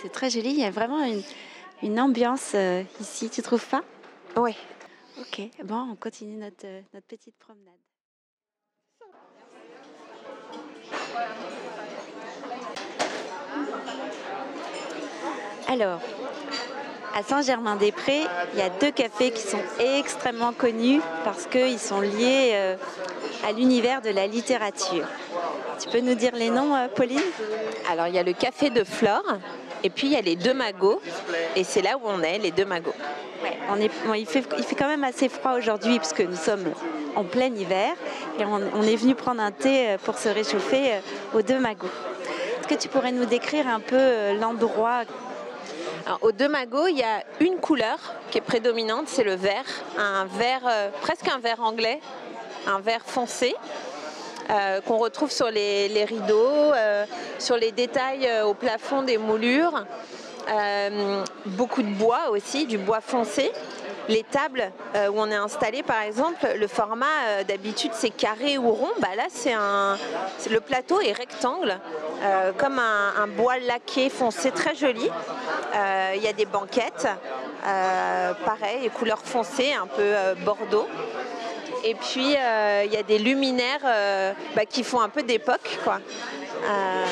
C'est 0.00 0.12
très 0.12 0.30
joli, 0.30 0.50
il 0.50 0.60
y 0.60 0.64
a 0.64 0.70
vraiment 0.70 1.02
une, 1.02 1.22
une 1.82 1.98
ambiance 1.98 2.52
euh, 2.54 2.82
ici, 3.00 3.30
tu 3.30 3.42
trouves 3.42 3.66
pas? 3.66 3.82
Oui. 4.36 4.56
Ok, 5.18 5.42
bon, 5.64 5.88
on 5.92 5.96
continue 5.96 6.36
notre, 6.36 6.64
euh, 6.64 6.80
notre 6.94 7.06
petite 7.06 7.34
promenade. 7.38 7.74
Alors, 15.68 16.00
à 17.14 17.22
Saint-Germain-des-Prés, 17.22 18.24
il 18.52 18.58
y 18.58 18.62
a 18.62 18.70
deux 18.70 18.90
cafés 18.90 19.30
qui 19.30 19.42
sont 19.42 19.62
extrêmement 19.78 20.52
connus 20.52 21.00
parce 21.24 21.46
qu'ils 21.46 21.78
sont 21.78 22.00
liés 22.00 22.50
euh, 22.54 22.76
à 23.46 23.52
l'univers 23.52 24.02
de 24.02 24.10
la 24.10 24.26
littérature. 24.26 25.06
Tu 25.80 25.88
peux 25.88 26.00
nous 26.00 26.14
dire 26.14 26.34
les 26.34 26.50
noms, 26.50 26.88
Pauline? 26.94 27.20
Alors 27.90 28.06
il 28.06 28.14
y 28.14 28.18
a 28.18 28.22
le 28.22 28.32
café 28.32 28.70
de 28.70 28.84
Flore 28.84 29.24
et 29.82 29.90
puis 29.90 30.08
il 30.08 30.12
y 30.12 30.16
a 30.16 30.20
les 30.20 30.36
deux 30.36 30.54
magots. 30.54 31.00
Et 31.56 31.64
c'est 31.64 31.82
là 31.82 31.96
où 31.96 32.02
on 32.04 32.22
est, 32.22 32.38
les 32.38 32.50
deux 32.50 32.64
magots. 32.64 32.94
Ouais, 33.42 33.56
on 33.70 33.76
est, 33.76 33.90
bon, 34.06 34.14
il, 34.14 34.26
fait, 34.26 34.44
il 34.58 34.64
fait 34.64 34.74
quand 34.74 34.88
même 34.88 35.04
assez 35.04 35.28
froid 35.28 35.52
aujourd'hui 35.56 35.98
puisque 35.98 36.20
nous 36.20 36.36
sommes 36.36 36.72
en 37.16 37.24
plein 37.24 37.46
hiver 37.54 37.94
et 38.38 38.44
on, 38.44 38.60
on 38.74 38.82
est 38.82 38.96
venu 38.96 39.14
prendre 39.14 39.40
un 39.42 39.50
thé 39.50 39.90
euh, 39.90 39.98
pour 39.98 40.18
se 40.18 40.28
réchauffer 40.28 40.92
euh, 40.92 41.38
aux 41.38 41.42
deux 41.42 41.58
magots. 41.58 41.88
Est-ce 42.60 42.68
que 42.68 42.74
tu 42.74 42.88
pourrais 42.88 43.12
nous 43.12 43.24
décrire 43.24 43.66
un 43.66 43.80
peu 43.80 43.96
euh, 43.96 44.34
l'endroit? 44.34 45.02
Alors, 46.06 46.18
aux 46.22 46.32
deux 46.32 46.48
magots, 46.48 46.86
il 46.86 46.98
y 46.98 47.02
a 47.02 47.22
une 47.40 47.56
couleur 47.56 47.98
qui 48.30 48.38
est 48.38 48.42
prédominante, 48.42 49.08
c'est 49.08 49.24
le 49.24 49.34
vert. 49.34 49.64
Un 49.98 50.26
vert, 50.26 50.62
euh, 50.66 50.88
presque 51.00 51.28
un 51.28 51.38
vert 51.38 51.60
anglais, 51.62 52.00
un 52.66 52.80
vert 52.80 53.02
foncé. 53.04 53.54
Euh, 54.50 54.80
qu'on 54.80 54.96
retrouve 54.96 55.30
sur 55.30 55.48
les, 55.48 56.04
rideaux, 56.04 56.72
euh, 56.74 57.04
sur 57.38 57.56
les 57.56 57.70
détails 57.70 58.26
euh, 58.26 58.44
au 58.44 58.54
plafond 58.54 59.02
des 59.02 59.16
moulures. 59.18 59.84
Beaucoup 61.46 61.82
de 61.82 61.94
bois 61.94 62.30
aussi, 62.30 62.66
du 62.66 62.76
bois 62.76 63.00
foncé. 63.00 63.52
Les 64.08 64.24
tables 64.24 64.72
où 64.96 65.20
on 65.20 65.30
est 65.30 65.36
installé, 65.36 65.84
par 65.84 66.00
exemple, 66.02 66.44
le 66.58 66.66
format 66.66 67.44
d'habitude 67.46 67.92
c'est 67.94 68.10
carré 68.10 68.58
ou 68.58 68.72
rond. 68.72 68.90
Bah 68.98 69.14
là, 69.16 69.24
c'est 69.28 69.52
un, 69.52 69.96
le 70.50 70.58
plateau 70.58 71.00
est 71.00 71.12
rectangle, 71.12 71.78
comme 72.58 72.80
un, 72.80 73.22
un 73.22 73.28
bois 73.28 73.58
laqué 73.58 74.10
foncé 74.10 74.50
très 74.50 74.74
joli. 74.74 75.08
Il 76.16 76.22
y 76.22 76.26
a 76.26 76.32
des 76.32 76.46
banquettes, 76.46 77.06
pareil, 78.44 78.90
couleurs 78.98 79.22
foncées, 79.22 79.72
un 79.72 79.86
peu 79.86 80.14
bordeaux. 80.44 80.88
Et 81.84 81.94
puis 81.94 82.36
euh, 82.36 82.84
il 82.86 82.92
y 82.92 82.96
a 82.96 83.02
des 83.02 83.18
luminaires 83.18 83.80
euh, 83.84 84.32
bah, 84.54 84.66
qui 84.66 84.84
font 84.84 85.00
un 85.00 85.08
peu 85.08 85.22
d'époque, 85.22 85.78
quoi. 85.84 86.00
Euh, 86.64 87.04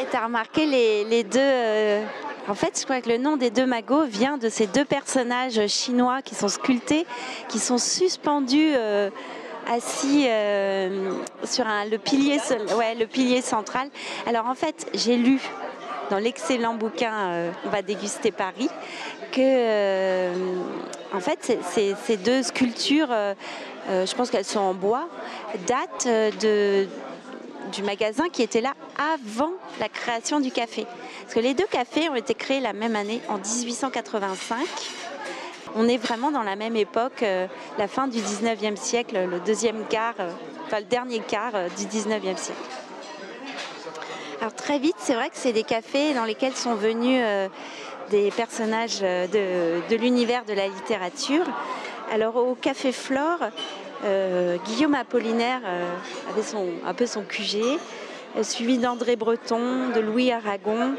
Et 0.00 0.06
tu 0.10 0.16
as 0.16 0.24
remarqué 0.24 0.66
les, 0.66 1.24
deux... 1.24 2.06
En 2.48 2.54
fait, 2.54 2.78
je 2.78 2.84
crois 2.84 3.00
que 3.00 3.08
le 3.08 3.18
nom 3.18 3.36
des 3.36 3.50
deux 3.50 3.66
magots 3.66 4.04
vient 4.04 4.38
de 4.38 4.48
ces 4.48 4.66
deux 4.66 4.84
personnages 4.84 5.66
chinois 5.68 6.22
qui 6.22 6.34
sont 6.34 6.48
sculptés, 6.48 7.06
qui 7.48 7.58
sont 7.58 7.78
suspendus... 7.78 8.74
assis 9.72 10.26
sur 11.44 11.64
le 11.64 13.04
pilier 13.06 13.42
central. 13.42 13.88
Alors 14.26 14.46
en 14.46 14.54
fait, 14.54 14.88
j'ai 14.92 15.16
lu 15.16 15.40
dans 16.12 16.18
l'excellent 16.18 16.74
bouquin 16.74 17.50
On 17.64 17.70
va 17.70 17.80
déguster 17.80 18.30
Paris, 18.30 18.68
que 19.32 20.28
en 21.14 21.20
fait 21.20 21.58
ces 21.70 22.16
deux 22.18 22.42
sculptures, 22.42 23.08
je 23.88 24.14
pense 24.14 24.30
qu'elles 24.30 24.44
sont 24.44 24.60
en 24.60 24.74
bois, 24.74 25.08
datent 25.66 26.06
de, 26.40 26.86
du 27.72 27.82
magasin 27.82 28.28
qui 28.30 28.42
était 28.42 28.60
là 28.60 28.74
avant 29.16 29.52
la 29.80 29.88
création 29.88 30.40
du 30.40 30.50
café. 30.50 30.86
Parce 31.22 31.34
que 31.34 31.40
les 31.40 31.54
deux 31.54 31.66
cafés 31.66 32.08
ont 32.08 32.14
été 32.14 32.34
créés 32.34 32.60
la 32.60 32.72
même 32.72 32.94
année, 32.94 33.20
en 33.28 33.38
1885. 33.38 34.58
On 35.74 35.88
est 35.88 35.96
vraiment 35.96 36.30
dans 36.30 36.42
la 36.42 36.54
même 36.54 36.76
époque, 36.76 37.22
euh, 37.22 37.46
la 37.78 37.88
fin 37.88 38.06
du 38.06 38.18
19e 38.18 38.76
siècle, 38.76 39.26
le 39.30 39.40
deuxième 39.40 39.86
quart, 39.88 40.14
euh, 40.20 40.30
enfin 40.66 40.80
le 40.80 40.84
dernier 40.84 41.20
quart 41.20 41.54
euh, 41.54 41.68
du 41.70 41.84
19e 41.86 42.36
siècle. 42.36 42.60
Alors 44.42 44.54
très 44.54 44.80
vite, 44.80 44.96
c'est 44.98 45.14
vrai 45.14 45.30
que 45.30 45.36
c'est 45.36 45.52
des 45.52 45.62
cafés 45.62 46.14
dans 46.14 46.24
lesquels 46.24 46.56
sont 46.56 46.74
venus 46.74 47.24
des 48.10 48.32
personnages 48.32 48.98
de, 48.98 49.94
l'univers 49.94 50.44
de 50.44 50.52
la 50.52 50.66
littérature. 50.66 51.44
Alors 52.10 52.34
au 52.34 52.56
Café 52.56 52.90
Flore, 52.90 53.38
Guillaume 54.64 54.96
Apollinaire 54.96 55.60
avait 56.28 56.42
son, 56.42 56.70
un 56.84 56.92
peu 56.92 57.06
son 57.06 57.22
QG, 57.22 57.78
suivi 58.42 58.78
d'André 58.78 59.14
Breton, 59.14 59.90
de 59.94 60.00
Louis 60.00 60.32
Aragon. 60.32 60.96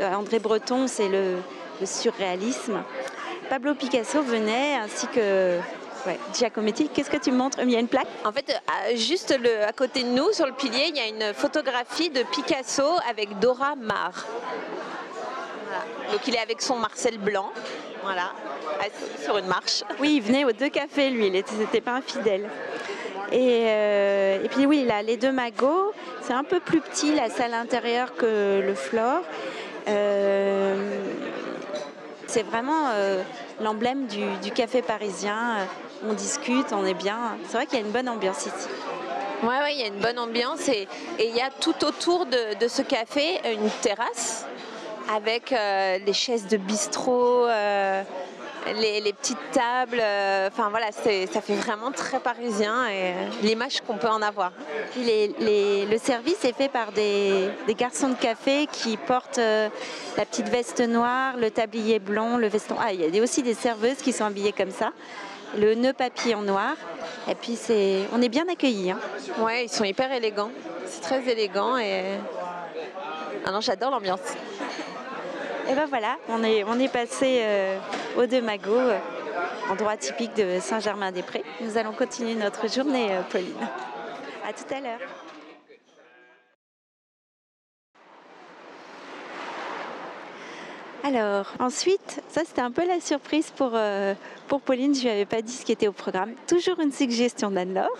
André 0.00 0.38
Breton, 0.38 0.86
c'est 0.86 1.10
le, 1.10 1.36
surréalisme. 1.84 2.82
Pablo 3.50 3.74
Picasso 3.74 4.22
venait, 4.22 4.76
ainsi 4.76 5.06
que 5.08 5.58
Giacometti. 6.32 6.88
Qu'est-ce 6.88 7.10
que 7.10 7.16
tu 7.16 7.32
montres? 7.32 7.58
Il 7.62 7.70
y 7.70 7.76
a 7.76 7.80
une 7.80 7.88
plaque? 7.88 8.08
En 8.24 8.32
fait, 8.32 8.50
euh, 8.50 8.96
juste 8.96 9.36
le, 9.38 9.64
à 9.64 9.72
côté 9.72 10.02
de 10.02 10.08
nous, 10.08 10.32
sur 10.32 10.46
le 10.46 10.52
pilier, 10.52 10.86
il 10.88 10.96
y 10.96 11.00
a 11.00 11.06
une 11.06 11.34
photographie 11.34 12.10
de 12.10 12.22
Picasso 12.22 12.84
avec 13.08 13.38
Dora 13.38 13.74
Maar. 13.76 14.26
Donc 16.10 16.26
il 16.28 16.34
est 16.34 16.40
avec 16.40 16.60
son 16.60 16.76
Marcel 16.76 17.16
blanc, 17.16 17.50
voilà, 18.02 18.32
assis 18.80 19.24
sur 19.24 19.38
une 19.38 19.46
marche. 19.46 19.82
Oui, 19.98 20.16
il 20.16 20.22
venait 20.22 20.44
aux 20.44 20.52
deux 20.52 20.68
cafés, 20.68 21.08
lui, 21.08 21.28
il 21.28 21.32
n'était 21.32 21.80
pas 21.80 21.92
infidèle. 21.92 22.50
Et, 23.30 23.64
euh, 23.66 24.44
et, 24.44 24.48
puis 24.48 24.66
oui, 24.66 24.84
là, 24.84 25.02
les 25.02 25.16
deux 25.16 25.32
magots, 25.32 25.92
c'est 26.20 26.34
un 26.34 26.44
peu 26.44 26.60
plus 26.60 26.80
petit 26.80 27.14
la 27.14 27.30
salle 27.30 27.54
intérieure 27.54 28.14
que 28.14 28.60
le 28.62 28.74
floor. 28.74 29.22
Euh, 29.88 30.76
c'est 32.26 32.42
vraiment 32.42 32.90
euh, 32.92 33.22
l'emblème 33.60 34.06
du, 34.06 34.50
café 34.52 34.82
parisien. 34.82 35.66
Euh, 36.02 36.08
on 36.08 36.12
discute, 36.14 36.72
on 36.72 36.84
est 36.84 36.94
bien. 36.94 37.36
C'est 37.46 37.56
vrai 37.56 37.66
qu'il 37.66 37.78
y 37.78 37.82
a 37.82 37.84
une 37.84 37.92
bonne 37.92 38.08
ambiance 38.08 38.46
ici. 38.46 38.68
Oui, 39.42 39.48
ouais, 39.48 39.74
il 39.74 39.80
y 39.80 39.82
a 39.82 39.88
une 39.88 40.00
bonne 40.00 40.18
ambiance 40.18 40.68
et, 40.68 40.86
il 41.18 41.34
y 41.34 41.40
a 41.40 41.50
tout 41.50 41.84
autour 41.84 42.26
de, 42.26 42.68
ce 42.68 42.82
café 42.82 43.40
une 43.52 43.70
terrasse 43.80 44.46
avec 45.12 45.52
euh, 45.52 45.98
les 45.98 46.12
chaises 46.12 46.46
de 46.46 46.56
bistrot, 46.56 47.48
les, 47.48 49.12
petites 49.12 49.50
tables. 49.50 50.00
Enfin 50.46 50.70
voilà, 50.70 50.92
ça 50.92 51.40
fait 51.40 51.54
vraiment 51.54 51.90
très 51.90 52.20
parisien 52.20 52.86
et 52.88 53.14
l'image 53.42 53.80
qu'on 53.80 53.96
peut 53.96 54.08
en 54.08 54.22
avoir. 54.22 54.52
le 54.96 55.98
service 55.98 56.44
est 56.44 56.56
fait 56.56 56.68
par 56.68 56.92
des, 56.92 57.50
garçons 57.76 58.10
de 58.10 58.14
café 58.14 58.68
qui 58.70 58.96
portent 58.96 59.40
la 59.40 60.24
petite 60.24 60.50
veste 60.50 60.80
noire, 60.80 61.36
le 61.36 61.50
tablier 61.50 61.98
blanc, 61.98 62.36
le 62.36 62.46
veston. 62.46 62.76
Ah, 62.80 62.92
il 62.92 63.12
y 63.12 63.18
a 63.18 63.22
aussi 63.22 63.42
des 63.42 63.54
serveuses 63.54 63.98
qui 63.98 64.12
sont 64.12 64.24
habillées 64.24 64.52
comme 64.52 64.70
ça. 64.70 64.92
Le 65.58 65.74
nœud 65.74 65.92
papier 65.92 66.34
en 66.34 66.42
noir. 66.42 66.74
Et 67.30 67.34
puis 67.34 67.56
c'est, 67.56 68.00
on 68.12 68.22
est 68.22 68.28
bien 68.28 68.48
accueillis. 68.48 68.90
Hein. 68.90 68.98
Ouais, 69.38 69.64
ils 69.64 69.68
sont 69.68 69.84
hyper 69.84 70.10
élégants. 70.12 70.50
C'est 70.86 71.02
très 71.02 71.28
élégant 71.28 71.78
et 71.78 72.18
ah 73.44 73.50
non, 73.50 73.60
j'adore 73.60 73.90
l'ambiance. 73.90 74.20
Et 75.68 75.74
ben 75.74 75.86
voilà, 75.86 76.16
on 76.28 76.44
est, 76.44 76.64
on 76.64 76.78
est 76.78 76.92
passé 76.92 77.40
euh, 77.42 77.78
aux 78.16 78.26
deux 78.26 78.40
magots, 78.40 78.78
euh, 78.78 78.98
endroit 79.70 79.96
typique 79.96 80.34
de 80.34 80.60
Saint-Germain-des-Prés. 80.60 81.44
Nous 81.60 81.76
allons 81.76 81.92
continuer 81.92 82.34
notre 82.34 82.68
journée, 82.68 83.08
euh, 83.10 83.22
Pauline. 83.30 83.68
À 84.46 84.52
tout 84.52 84.74
à 84.74 84.80
l'heure. 84.80 84.98
Alors, 91.04 91.46
ensuite, 91.58 92.22
ça 92.28 92.42
c'était 92.46 92.60
un 92.60 92.70
peu 92.70 92.86
la 92.86 93.00
surprise 93.00 93.50
pour, 93.56 93.72
euh, 93.74 94.14
pour 94.46 94.60
Pauline, 94.60 94.94
je 94.94 95.02
lui 95.02 95.08
avais 95.08 95.24
pas 95.24 95.42
dit 95.42 95.52
ce 95.52 95.64
qui 95.64 95.72
était 95.72 95.88
au 95.88 95.92
programme. 95.92 96.30
Toujours 96.46 96.78
une 96.78 96.92
suggestion 96.92 97.50
d'Anne-Laure. 97.50 97.98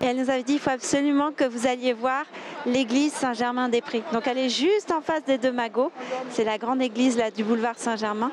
Et 0.00 0.04
elle 0.04 0.16
nous 0.16 0.30
avait 0.30 0.44
dit 0.44 0.52
il 0.52 0.58
faut 0.60 0.70
absolument 0.70 1.32
que 1.32 1.42
vous 1.42 1.66
alliez 1.66 1.92
voir 1.92 2.24
l'église 2.64 3.12
Saint-Germain-des-Prés. 3.14 4.04
Donc 4.12 4.28
elle 4.28 4.38
est 4.38 4.48
juste 4.48 4.92
en 4.92 5.00
face 5.00 5.24
des 5.24 5.38
deux 5.38 5.50
magots. 5.50 5.90
C'est 6.30 6.44
la 6.44 6.56
grande 6.56 6.80
église 6.80 7.16
là, 7.16 7.32
du 7.32 7.42
boulevard 7.42 7.78
Saint-Germain. 7.78 8.30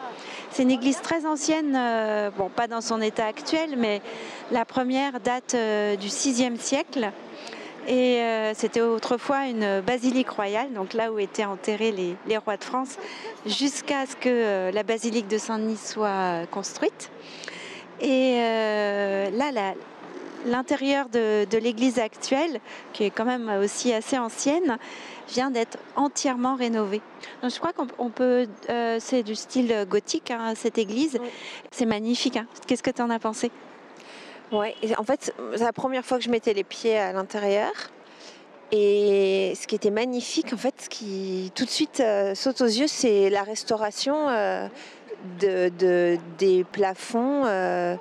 C'est 0.51 0.61
une 0.61 0.71
église 0.71 1.01
très 1.01 1.25
ancienne, 1.25 1.75
euh, 1.75 2.29
bon, 2.37 2.49
pas 2.49 2.67
dans 2.67 2.81
son 2.81 3.01
état 3.01 3.25
actuel, 3.25 3.71
mais 3.77 3.99
la 4.51 4.63
première 4.63 5.19
date 5.21 5.55
euh, 5.55 5.95
du 5.95 6.09
6e 6.09 6.59
siècle. 6.59 7.11
Et 7.87 8.21
euh, 8.21 8.53
c'était 8.53 8.81
autrefois 8.81 9.47
une 9.47 9.81
basilique 9.81 10.29
royale, 10.29 10.71
donc 10.73 10.93
là 10.93 11.11
où 11.11 11.19
étaient 11.19 11.43
enterrés 11.43 11.91
les, 11.91 12.37
rois 12.37 12.55
de 12.55 12.63
France, 12.63 12.97
jusqu'à 13.45 14.05
ce 14.05 14.15
que 14.15 14.29
euh, 14.29 14.71
la 14.71 14.83
basilique 14.83 15.27
de 15.27 15.37
Saint-Denis 15.37 15.77
soit 15.77 16.47
construite. 16.49 17.11
Et 17.99 18.35
euh, 18.37 19.29
là, 19.31 19.73
l'intérieur 20.45 21.09
de, 21.09 21.57
l'église 21.57 21.99
actuelle, 21.99 22.61
qui 22.93 23.03
est 23.03 23.09
quand 23.09 23.25
même 23.25 23.49
aussi 23.61 23.91
assez 23.91 24.17
ancienne, 24.17 24.77
vient 25.29 25.51
d'être 25.51 25.77
entièrement 25.97 26.55
rénové. 26.55 27.01
Donc 27.41 27.51
je 27.51 27.59
crois 27.59 27.73
qu'on 27.73 28.09
peut, 28.09 28.47
c'est 28.99 29.23
du 29.23 29.35
style 29.35 29.85
gothique 29.89 30.31
hein, 30.31 30.53
cette 30.55 30.77
église. 30.77 31.17
C'est 31.71 31.85
magnifique. 31.85 32.37
Hein. 32.37 32.47
Qu'est-ce 32.65 32.83
que 32.83 32.91
tu 32.91 33.01
en 33.01 33.09
as 33.09 33.19
pensé? 33.19 33.51
Ouais, 34.53 34.75
en 34.99 35.03
fait, 35.03 35.33
c'est 35.55 35.63
la 35.63 35.73
première 35.73 36.05
fois 36.05 36.19
que 36.19 36.23
je 36.23 36.29
mettais 36.29 36.53
les 36.53 36.63
pieds 36.63 36.95
à 36.95 37.11
l'intérieur. 37.11 37.71
Et 38.71 39.53
ce 39.59 39.65
qui 39.65 39.73
était 39.73 39.89
magnifique, 39.89 40.53
en 40.53 40.57
fait, 40.57 40.75
ce 40.77 40.89
qui 40.89 41.51
tout 41.55 41.65
de 41.65 41.69
suite 41.71 41.99
euh, 42.01 42.35
saute 42.35 42.61
aux 42.61 42.67
yeux, 42.67 42.85
c'est 42.87 43.31
la 43.31 43.41
restauration 43.41 44.29
euh, 44.29 44.67
de, 45.39 46.19
des 46.37 46.63
plafonds, 46.71 47.45
euh, 47.47 47.95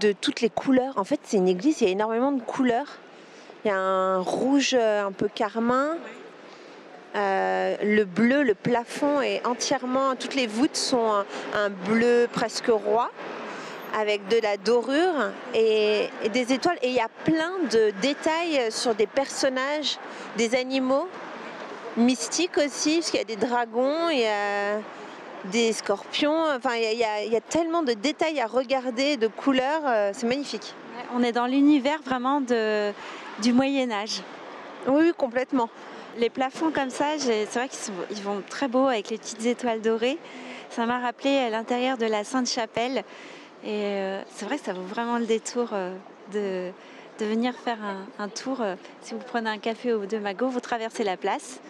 de 0.00 0.12
toutes 0.12 0.42
les 0.42 0.48
couleurs. 0.48 0.96
En 0.96 1.02
fait, 1.02 1.18
c'est 1.24 1.38
une 1.38 1.48
église, 1.48 1.80
il 1.80 1.88
y 1.88 1.88
a 1.88 1.92
énormément 1.92 2.30
de 2.30 2.40
couleurs. 2.40 2.98
Il 3.64 3.68
y 3.68 3.70
a 3.72 3.76
un 3.76 4.20
rouge 4.20 4.74
un 4.74 5.10
peu 5.10 5.26
carmin. 5.26 5.96
le 7.14 8.04
bleu, 8.04 8.44
le 8.44 8.54
plafond 8.54 9.20
est 9.20 9.44
entièrement, 9.44 10.14
toutes 10.14 10.36
les 10.36 10.46
voûtes 10.46 10.76
sont 10.76 11.24
un 11.52 11.70
bleu 11.70 12.28
presque 12.32 12.68
roi 12.68 13.10
avec 13.96 14.28
de 14.28 14.38
la 14.42 14.58
dorure 14.58 15.32
et, 15.54 16.08
des 16.32 16.52
étoiles. 16.52 16.78
Et 16.82 16.88
il 16.88 16.94
y 16.94 17.00
a 17.00 17.08
plein 17.24 17.52
de 17.70 17.92
détails 18.02 18.70
sur 18.70 18.94
des 18.94 19.06
personnages, 19.06 19.98
des 20.36 20.54
animaux 20.54 21.08
mystiques 21.96 22.58
aussi, 22.58 22.96
parce 22.96 23.10
qu'il 23.10 23.20
y 23.20 23.22
a 23.22 23.26
des 23.26 23.36
dragons, 23.36 24.10
il 24.10 24.20
y 24.20 24.26
a 24.26 24.80
des 25.46 25.72
scorpions. 25.72 26.44
Enfin, 26.54 26.74
il 26.74 26.98
y, 26.98 27.36
a, 27.36 27.40
tellement 27.40 27.82
de 27.82 27.94
détails 27.94 28.38
à 28.38 28.46
regarder, 28.46 29.16
de 29.16 29.28
couleurs. 29.28 29.82
Euh, 29.86 30.10
c'est 30.12 30.26
magnifique. 30.26 30.74
On 31.14 31.22
est 31.22 31.32
dans 31.32 31.46
l'univers 31.46 32.00
vraiment 32.04 32.42
de, 32.42 32.92
du 33.40 33.54
Moyen 33.54 33.90
Âge. 33.90 34.20
Oui, 34.88 35.12
complètement. 35.16 35.70
Les 36.18 36.28
plafonds 36.30 36.70
comme 36.70 36.90
ça, 36.90 37.06
c'est 37.18 37.44
vrai 37.46 37.68
qu'ils 37.68 37.94
ils 38.10 38.22
vont 38.22 38.42
très 38.48 38.68
beaux 38.68 38.86
avec 38.86 39.08
les 39.08 39.18
petites 39.18 39.44
étoiles 39.46 39.80
dorées. 39.80 40.18
Ça 40.70 40.84
m'a 40.84 40.98
rappelé 40.98 41.48
l'intérieur 41.50 41.96
de 41.96 42.06
la 42.06 42.24
Sainte-Chapelle. 42.24 43.04
Et 43.66 43.82
euh, 43.82 44.22
c'est 44.28 44.44
vrai 44.44 44.58
que 44.58 44.64
ça 44.64 44.72
vaut 44.72 44.82
vraiment 44.82 45.18
le 45.18 45.26
détour 45.26 45.70
euh, 45.72 45.92
de, 46.32 47.24
venir 47.24 47.52
faire 47.52 47.78
un, 48.20 48.28
tour. 48.28 48.60
Euh, 48.60 48.76
si 49.02 49.12
vous 49.12 49.20
prenez 49.26 49.50
un 49.50 49.58
café 49.58 49.92
au 49.92 50.06
deux 50.06 50.20
Mago, 50.20 50.48
vous 50.48 50.60
traversez 50.60 51.02
la 51.02 51.16
place. 51.16 51.60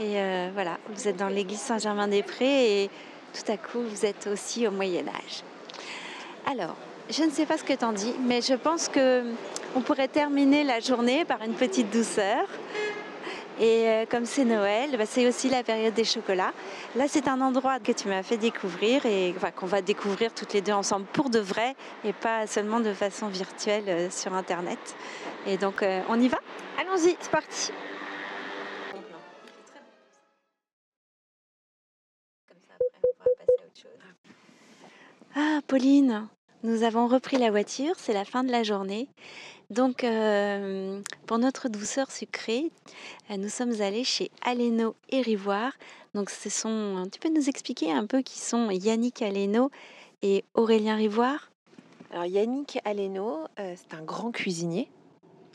Et 0.00 0.16
voilà, 0.54 0.78
vous 0.88 1.06
êtes 1.06 1.16
dans 1.16 1.28
l'église 1.28 1.60
Saint-Germain-des-Prés 1.60 2.82
et 2.82 2.90
tout 3.32 3.52
à 3.52 3.56
coup, 3.56 3.80
vous 3.80 4.04
êtes 4.04 4.26
aussi 4.26 4.66
au 4.66 4.72
Moyen 4.72 5.06
Âge. 5.06 5.44
Alors, 6.50 6.74
je 7.08 7.22
ne 7.22 7.30
sais 7.30 7.46
pas 7.46 7.56
ce 7.58 7.62
que 7.62 7.74
tu 7.74 7.84
en 7.84 7.92
dis, 7.92 8.12
mais 8.26 8.40
je 8.42 8.54
pense 8.54 8.88
que 8.88 9.22
on 9.76 9.82
pourrait 9.82 10.08
terminer 10.08 10.64
la 10.64 10.80
journée 10.80 11.24
par 11.24 11.42
une 11.42 11.52
petite 11.52 11.92
douceur 11.92 12.48
et 13.60 13.88
euh, 13.88 14.06
comme 14.06 14.24
c'est 14.24 14.44
Noël, 14.44 14.96
bah, 14.96 15.06
c'est 15.06 15.26
aussi 15.26 15.48
la 15.48 15.62
période 15.62 15.94
des 15.94 16.04
chocolats. 16.04 16.52
Là, 16.96 17.04
c'est 17.08 17.28
un 17.28 17.40
endroit 17.40 17.78
que 17.78 17.92
tu 17.92 18.08
m'as 18.08 18.22
fait 18.22 18.36
découvrir 18.36 19.06
et 19.06 19.34
qu'on 19.56 19.66
va 19.66 19.80
découvrir 19.80 20.34
toutes 20.34 20.52
les 20.52 20.60
deux 20.60 20.72
ensemble 20.72 21.06
pour 21.06 21.30
de 21.30 21.38
vrai 21.38 21.76
et 22.04 22.12
pas 22.12 22.46
seulement 22.46 22.80
de 22.80 22.92
façon 22.92 23.28
virtuelle 23.28 23.84
euh, 23.88 24.10
sur 24.10 24.34
Internet. 24.34 24.96
Et 25.46 25.56
donc, 25.56 25.82
euh, 25.82 26.00
on 26.08 26.20
y 26.20 26.28
va? 26.28 26.38
Allons-y, 26.80 27.16
c'est 27.20 27.30
parti. 27.30 27.70
Ah, 35.36 35.60
Pauline, 35.66 36.28
nous 36.62 36.82
avons 36.82 37.08
repris 37.08 37.36
la 37.36 37.50
voiture, 37.50 37.94
c'est 37.98 38.12
la 38.12 38.24
fin 38.24 38.42
de 38.44 38.50
la 38.50 38.62
journée. 38.62 39.08
Donc, 39.70 40.04
euh, 40.04 41.00
pour 41.26 41.38
notre 41.38 41.68
douceur 41.68 42.10
sucrée, 42.10 42.70
euh, 43.30 43.36
nous 43.36 43.48
sommes 43.48 43.80
allés 43.80 44.04
chez 44.04 44.30
Aleno 44.42 44.94
et 45.08 45.22
Rivoire. 45.22 45.72
Donc, 46.14 46.30
ce 46.30 46.50
sont, 46.50 47.04
tu 47.10 47.18
peux 47.18 47.30
nous 47.30 47.48
expliquer 47.48 47.92
un 47.92 48.06
peu 48.06 48.22
qui 48.22 48.38
sont 48.38 48.70
Yannick 48.70 49.22
Aleno 49.22 49.70
et 50.22 50.44
Aurélien 50.54 50.96
Rivoire? 50.96 51.50
Alors, 52.12 52.26
Yannick 52.26 52.78
Aleno, 52.84 53.46
euh, 53.58 53.74
c'est 53.76 53.96
un 53.96 54.02
grand 54.02 54.30
cuisinier, 54.30 54.88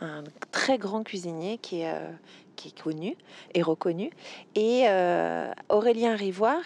un 0.01 0.24
très 0.51 0.78
grand 0.78 1.04
cuisinier 1.04 1.58
qui 1.58 1.82
est, 1.82 1.94
qui 2.56 2.70
est 2.70 2.82
connu 2.82 3.16
et 3.54 3.62
reconnu. 3.62 4.10
Et 4.56 4.86
Aurélien 5.70 6.16
Rivoire, 6.16 6.63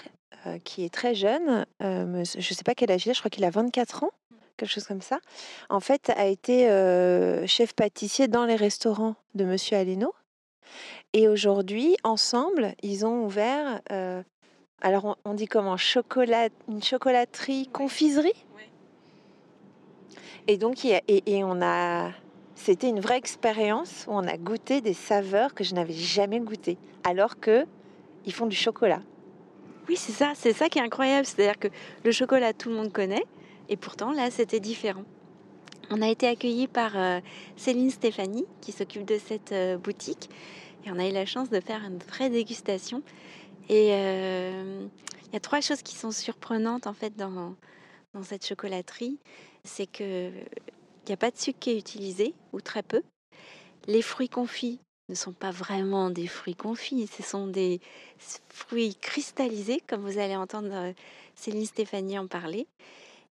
qui 0.64 0.84
est 0.84 0.94
très 0.94 1.14
jeune, 1.14 1.66
je 1.80 2.20
ne 2.20 2.24
sais 2.24 2.64
pas 2.64 2.76
quel 2.76 2.92
âge 2.92 3.06
il 3.06 3.10
a, 3.10 3.14
je 3.14 3.20
crois 3.20 3.30
qu'il 3.30 3.44
a 3.44 3.50
24 3.50 4.04
ans 4.06 4.12
quelque 4.64 4.74
chose 4.74 4.88
comme 4.88 5.02
ça, 5.02 5.20
en 5.70 5.80
fait, 5.80 6.10
a 6.16 6.26
été 6.26 6.68
chef 7.48 7.74
pâtissier 7.74 8.28
dans 8.28 8.46
les 8.46 8.56
restaurants 8.56 9.16
de 9.36 9.46
Monsieur 9.46 9.78
Aleno. 9.78 10.14
Et 11.14 11.28
aujourd'hui, 11.28 11.96
ensemble, 12.04 12.74
ils 12.82 13.06
ont 13.06 13.26
ouvert, 13.26 13.82
alors 14.82 15.18
on, 15.26 15.34
dit 15.34 15.48
comment, 15.48 15.78
chocolat, 15.78 16.50
une 16.68 16.82
chocolaterie, 16.82 17.68
confiserie. 17.68 18.46
Et 20.48 20.58
donc, 20.58 20.84
et, 20.86 21.02
et 21.08 21.44
on 21.44 21.62
a, 21.62 22.12
c'était 22.56 22.90
une 22.90 23.00
vraie 23.00 23.18
expérience 23.18 24.06
où 24.08 24.12
on 24.12 24.28
a 24.28 24.38
goûté 24.38 24.82
des 24.82 24.94
saveurs 24.94 25.54
que 25.54 25.64
je 25.64 25.74
n'avais 25.74 25.94
jamais 25.94 26.40
goûtées, 26.40 26.78
alors 27.04 27.40
que 27.40 27.66
ils 28.26 28.34
font 28.34 28.46
du 28.46 28.56
chocolat. 28.56 29.02
Oui, 29.90 29.98
c'est 29.98 30.14
ça, 30.14 30.32
c'est 30.36 30.54
ça 30.54 30.70
qui 30.70 30.80
est 30.80 30.82
incroyable. 30.82 31.26
C'est-à-dire 31.26 31.60
que 31.60 31.68
le 32.04 32.12
chocolat, 32.12 32.54
tout 32.54 32.70
le 32.70 32.76
monde 32.76 32.92
connaît. 32.94 33.26
Et 33.70 33.78
pourtant, 33.78 34.12
là, 34.12 34.30
c'était 34.32 34.60
différent. 34.60 35.06
On 35.90 36.02
a 36.02 36.10
été 36.10 36.28
accueillis 36.28 36.68
par 36.68 36.98
euh, 36.98 37.20
Céline 37.56 37.92
Stéphanie, 37.92 38.46
qui 38.62 38.72
s'occupe 38.72 39.06
de 39.06 39.18
cette 39.18 39.52
euh, 39.52 39.78
boutique. 39.78 40.30
Et 40.86 40.92
on 40.92 41.00
a 41.00 41.08
eu 41.08 41.12
la 41.12 41.26
chance 41.26 41.50
de 41.50 41.60
faire 41.60 41.84
une 41.84 41.98
vraie 41.98 42.30
dégustation. 42.30 43.04
Et 43.70 43.90
euh, 43.92 44.86
il 45.28 45.34
y 45.34 45.38
a 45.38 45.40
trois 45.40 45.62
choses 45.62 45.82
qui 45.82 45.96
sont 45.96 46.12
surprenantes, 46.12 46.88
en 46.88 46.94
fait, 46.94 47.16
dans, 47.16 47.56
dans 48.14 48.24
cette 48.24 48.46
chocolaterie. 48.46 49.20
C'est 49.64 49.88
qu'il 49.88 50.34
n'y 51.08 51.14
a 51.14 51.18
pas 51.18 51.32
de 51.32 51.38
sucre 51.38 51.60
qui 51.60 51.72
est 51.72 51.78
utilisé, 51.78 52.34
ou 52.52 52.62
très 52.62 52.84
peu. 52.84 53.02
Les 53.88 54.02
fruits 54.02 54.30
confits 54.30 54.80
ne 55.10 55.16
sont 55.16 55.34
pas 55.34 55.52
vraiment 55.52 56.10
des 56.10 56.28
fruits 56.28 56.56
confits, 56.56 57.08
ce 57.08 57.24
sont 57.24 57.48
des 57.48 57.82
fruits 58.48 58.96
cristallisés, 58.96 59.82
comme 59.86 60.02
vous 60.02 60.18
allez 60.18 60.38
entendre 60.38 60.94
Céline 61.36 61.66
Stéphanie 61.66 62.18
en 62.18 62.28
parler 62.28 62.68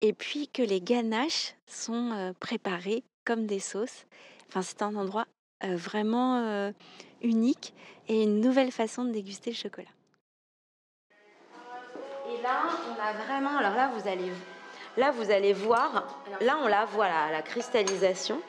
et 0.01 0.13
puis 0.13 0.47
que 0.47 0.61
les 0.61 0.81
ganaches 0.81 1.55
sont 1.67 2.33
préparées 2.39 3.03
comme 3.25 3.45
des 3.45 3.59
sauces. 3.59 4.05
Enfin, 4.47 4.61
c'est 4.61 4.81
un 4.81 4.95
endroit 4.95 5.25
vraiment 5.63 6.71
unique 7.21 7.73
et 8.07 8.23
une 8.23 8.39
nouvelle 8.39 8.71
façon 8.71 9.03
de 9.03 9.11
déguster 9.11 9.49
le 9.51 9.55
chocolat. 9.55 9.87
Et 12.27 12.41
là, 12.41 12.63
on 12.89 13.01
a 13.01 13.13
vraiment. 13.25 13.57
Alors 13.57 13.75
là, 13.75 13.91
vous 13.95 14.07
allez, 14.07 14.31
là, 14.97 15.11
vous 15.11 15.31
allez 15.31 15.53
voir. 15.53 16.21
Là, 16.41 16.57
on 16.63 16.67
la 16.67 16.85
voit 16.85 17.07
la 17.07 17.41
cristallisation. 17.41 18.41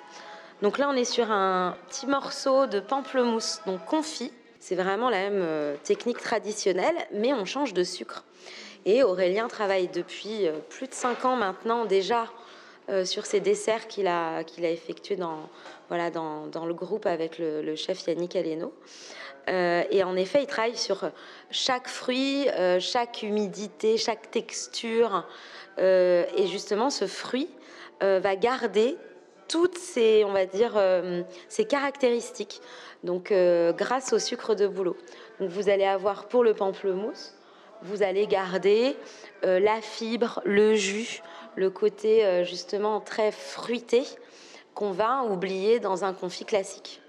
Donc 0.63 0.79
là, 0.79 0.89
on 0.89 0.95
est 0.95 1.05
sur 1.05 1.31
un 1.31 1.77
petit 1.89 2.07
morceau 2.07 2.67
de 2.67 2.81
pamplemousse, 2.81 3.61
donc 3.67 3.85
confit. 3.85 4.33
C'est 4.59 4.75
vraiment 4.75 5.11
la 5.11 5.31
même 5.31 5.79
technique 5.85 6.19
traditionnelle, 6.19 6.97
mais 7.13 7.33
on 7.33 7.45
change 7.45 7.73
de 7.73 7.85
sucre. 7.85 8.25
Et 8.89 9.03
Aurélien 9.03 9.49
travaille 9.49 9.89
depuis 9.89 10.47
euh, 10.47 10.53
plus 10.71 10.87
de 10.87 10.95
cinq 10.95 11.25
ans 11.25 11.35
maintenant 11.35 11.87
déjà 11.87 12.29
euh, 12.89 13.05
sur 13.05 13.27
ces 13.27 13.41
desserts 13.41 13.89
qu'il 13.89 14.07
a, 14.07 14.45
qu'il 14.45 14.65
a 14.65 14.71
effectués 14.71 15.17
dans, 15.17 15.51
voilà, 15.89 16.13
dans, 16.13 16.47
dans 16.47 16.67
le 16.67 16.73
groupe 16.73 17.05
avec 17.05 17.39
le, 17.41 17.75
chef 17.75 18.07
Yannick 18.07 18.37
Aleno. 18.37 18.73
Euh, 19.49 19.83
et 19.91 20.05
en 20.05 20.15
effet, 20.17 20.45
il 20.45 20.47
travaille 20.47 20.77
sur 20.77 21.11
chaque 21.51 21.89
fruit, 21.89 22.47
chaque 22.79 23.23
humidité, 23.23 23.97
chaque 23.97 24.31
texture. 24.31 25.27
et 25.79 26.47
justement, 26.47 26.91
ce 26.91 27.07
fruit 27.07 27.49
va 28.01 28.37
garder 28.37 28.97
toutes 29.49 29.79
ces, 29.79 30.25
on 30.25 30.33
va 30.33 30.47
dire, 30.47 30.81
caractéristiques. 31.69 32.61
Donc, 33.05 33.33
grâce 33.77 34.13
au 34.13 34.19
sucre 34.19 34.55
de 34.55 34.67
bouleau. 34.67 34.97
Donc, 35.39 35.51
vous 35.51 35.69
allez 35.69 35.85
avoir 35.85 36.27
pour 36.27 36.43
le 36.43 36.55
pamplemousse 36.55 37.36
vous 37.87 38.03
allez 38.03 38.27
garder 38.27 38.97
euh, 39.45 39.59
la 39.61 39.81
fibre, 39.81 40.41
le 40.45 40.75
jus, 40.75 41.23
le 41.55 41.71
côté 41.71 42.25
euh, 42.25 42.45
justement 42.45 43.01
très 43.01 43.33
fruité 43.33 44.05
qu'on 44.75 44.91
va 44.91 45.25
oublier 45.25 45.81
dans 45.81 46.05
un 46.05 46.13
confit 46.13 46.45
classique. 46.45 47.01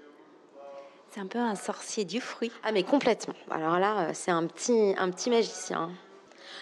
C'est 1.10 1.20
un 1.20 1.26
peu 1.26 1.38
un 1.38 1.54
sorcier 1.54 2.04
du 2.04 2.20
fruit. 2.20 2.52
Ah 2.62 2.72
mais 2.72 2.82
complètement. 2.82 3.34
Alors 3.50 3.78
là, 3.78 4.08
euh, 4.08 4.10
c'est 4.14 4.30
un 4.30 4.46
petit, 4.46 4.94
un 4.98 5.10
petit 5.10 5.30
magicien. 5.30 5.90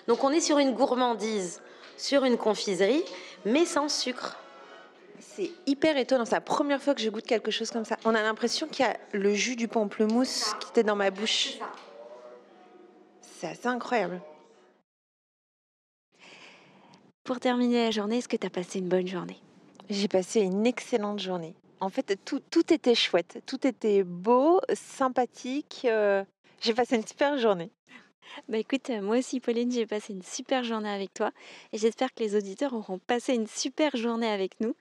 Donc 0.09 0.24
on 0.24 0.31
est 0.31 0.40
sur 0.40 0.59
une 0.59 0.72
gourmandise, 0.72 1.62
sur 1.96 2.24
une 2.24 2.37
confiserie, 2.37 3.05
mais 3.44 3.64
sans 3.64 3.88
sucre. 3.88 4.37
C'est 5.18 5.50
hyper 5.66 5.96
étonnant. 5.96 6.24
C'est 6.24 6.35
la 6.35 6.40
première 6.40 6.81
fois 6.81 6.94
que 6.94 7.00
je 7.00 7.11
goûte 7.11 7.26
quelque 7.26 7.50
chose 7.50 7.70
comme 7.70 7.85
ça. 7.85 7.96
On 8.05 8.14
a 8.14 8.22
l'impression 8.22 8.66
qu'il 8.66 8.85
y 8.85 8.88
a 8.88 8.96
le 9.12 9.35
jus 9.35 9.57
du 9.57 9.68
pamplemousse 9.68 10.55
qui 10.61 10.70
était 10.70 10.85
dans 10.85 10.96
ma 10.96 11.11
bouche. 11.11 11.59
C'est 13.38 13.49
assez 13.49 13.66
incroyable. 13.66 14.22
Pour 17.22 17.38
terminer 17.38 17.85
la 17.85 17.90
journée, 17.90 18.18
est-ce 18.18 18.29
que 18.29 18.37
tu 18.37 18.46
as 18.46 18.51
passé 18.51 18.79
une 18.79 18.88
bonne 18.88 19.07
journée? 19.07 19.38
J'ai 19.90 20.09
passé 20.09 20.40
une 20.40 20.64
excellente 20.64 21.18
journée. 21.18 21.55
En 21.81 21.90
fait, 21.90 22.18
tout, 22.25 22.40
tout 22.51 22.72
était 22.72 22.94
chouette, 22.94 23.42
tout 23.44 23.66
était 23.66 24.05
beau, 24.05 24.62
sympathique. 24.72 25.83
Euh, 25.85 26.25
j'ai 26.62 26.72
passé 26.72 26.96
une 26.96 27.07
super 27.07 27.37
journée. 27.37 27.70
Bah 28.48 28.58
écoute, 28.58 28.90
euh, 28.90 29.00
moi 29.00 29.18
aussi 29.18 29.40
Pauline, 29.40 29.70
j'ai 29.70 29.86
passé 29.86 30.12
une 30.12 30.22
super 30.22 30.62
journée 30.62 30.88
avec 30.88 31.12
toi 31.14 31.32
et 31.72 31.78
j'espère 31.78 32.14
que 32.14 32.22
les 32.22 32.36
auditeurs 32.36 32.74
auront 32.74 32.98
passé 32.98 33.34
une 33.34 33.46
super 33.46 33.96
journée 33.96 34.28
avec 34.28 34.60
nous. 34.60 34.74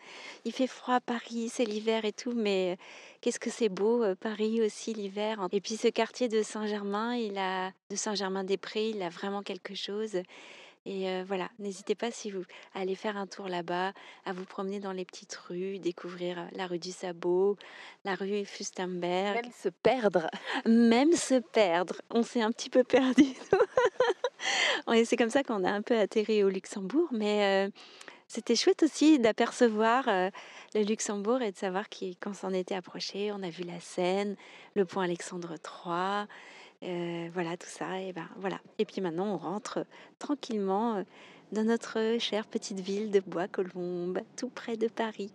Il 0.45 0.51
fait 0.51 0.67
froid 0.67 0.95
à 0.95 1.01
Paris, 1.01 1.49
c'est 1.49 1.65
l'hiver 1.65 2.05
et 2.05 2.11
tout, 2.11 2.33
mais 2.33 2.73
euh, 2.73 2.75
qu'est-ce 3.21 3.39
que 3.39 3.49
c'est 3.49 3.69
beau 3.69 4.03
euh, 4.03 4.15
Paris 4.15 4.61
aussi 4.61 4.93
l'hiver. 4.93 5.47
Et 5.51 5.61
puis 5.61 5.77
ce 5.77 5.87
quartier 5.87 6.27
de 6.27 6.41
Saint-Germain, 6.41 7.15
il 7.15 7.37
a 7.37 7.71
de 7.89 7.95
Saint-Germain-des-Prés, 7.95 8.89
il 8.89 9.01
a 9.01 9.09
vraiment 9.09 9.41
quelque 9.41 9.75
chose. 9.75 10.17
Et 10.85 11.09
euh, 11.09 11.23
voilà, 11.27 11.49
n'hésitez 11.57 11.95
pas 11.95 12.11
si 12.11 12.29
vous 12.29 12.43
allez 12.75 12.93
faire 12.93 13.17
un 13.17 13.25
tour 13.25 13.47
là-bas, 13.47 13.93
à 14.25 14.33
vous 14.33 14.45
promener 14.45 14.79
dans 14.79 14.91
les 14.91 15.03
petites 15.03 15.33
rues, 15.33 15.79
découvrir 15.79 16.47
la 16.53 16.67
rue 16.67 16.77
du 16.77 16.91
Sabot, 16.91 17.57
la 18.03 18.13
rue 18.13 18.45
Fustenberg. 18.45 19.43
Même 19.43 19.51
se 19.51 19.69
perdre. 19.69 20.29
Même 20.65 21.13
se 21.13 21.39
perdre. 21.39 22.01
On 22.11 22.21
s'est 22.21 22.41
un 22.41 22.51
petit 22.51 22.69
peu 22.69 22.83
perdu. 22.83 23.25
c'est 25.05 25.17
comme 25.17 25.31
ça 25.31 25.43
qu'on 25.43 25.63
a 25.63 25.71
un 25.71 25.81
peu 25.81 25.97
atterri 25.97 26.43
au 26.43 26.49
Luxembourg, 26.49 27.07
mais 27.11 27.65
euh, 27.67 27.71
c'était 28.27 28.55
chouette 28.55 28.83
aussi 28.83 29.17
d'apercevoir 29.17 30.05
le 30.07 30.83
Luxembourg 30.83 31.41
et 31.41 31.51
de 31.51 31.57
savoir 31.57 31.85
qu'on 32.21 32.33
s'en 32.33 32.53
était 32.53 32.75
approché. 32.75 33.31
On 33.31 33.41
a 33.41 33.49
vu 33.49 33.63
la 33.63 33.79
Seine, 33.79 34.35
le 34.75 34.85
pont 34.85 34.99
Alexandre 34.99 35.55
III. 35.55 36.27
Euh, 36.83 37.29
voilà, 37.33 37.57
tout 37.57 37.69
ça. 37.69 38.01
Et 38.01 38.13
ben 38.13 38.27
voilà. 38.37 38.59
Et 38.79 38.85
puis 38.85 39.01
maintenant, 39.01 39.33
on 39.33 39.37
rentre 39.37 39.85
tranquillement 40.19 40.95
euh, 40.95 41.03
dans 41.51 41.63
notre 41.63 42.17
chère 42.19 42.47
petite 42.47 42.79
ville 42.79 43.11
de 43.11 43.19
Bois-Colombes, 43.19 44.19
tout 44.35 44.49
près 44.49 44.77
de 44.77 44.87
Paris. 44.87 45.31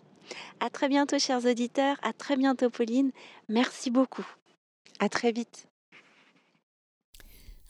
À 0.61 0.70
très 0.70 0.88
bientôt, 0.88 1.18
chers 1.18 1.44
auditeurs. 1.44 1.96
À 2.03 2.12
très 2.12 2.37
bientôt, 2.37 2.70
Pauline. 2.70 3.11
Merci 3.48 3.90
beaucoup. 3.90 4.26
À 4.98 5.09
très 5.09 5.33
vite. 5.33 5.66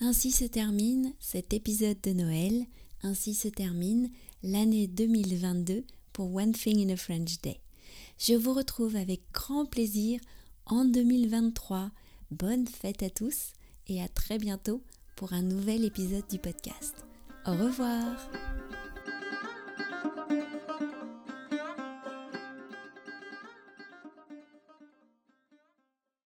Ainsi 0.01 0.31
se 0.31 0.45
termine 0.45 1.13
cet 1.19 1.53
épisode 1.53 2.01
de 2.03 2.13
Noël. 2.13 2.67
Ainsi 3.03 3.35
se 3.35 3.49
termine 3.49 4.11
l'année 4.43 4.87
2022 4.87 5.85
pour 6.13 6.35
One 6.35 6.53
Thing 6.53 6.87
in 6.87 6.93
a 6.93 6.97
French 6.97 7.41
Day. 7.41 7.61
Je 8.19 8.35
vous 8.35 8.53
retrouve 8.53 8.97
avec 8.97 9.21
grand 9.33 9.65
plaisir 9.65 10.21
en 10.67 10.85
2023. 10.85 11.91
Bonne 12.31 12.67
fête 12.67 13.03
à 13.03 13.11
tous 13.11 13.53
et 13.91 14.01
à 14.01 14.09
très 14.09 14.39
bientôt 14.39 14.81
pour 15.17 15.33
un 15.35 15.43
nouvel 15.43 15.85
épisode 15.85 16.27
du 16.31 16.39
podcast. 16.39 17.05
Au 17.45 17.53
revoir 17.53 18.17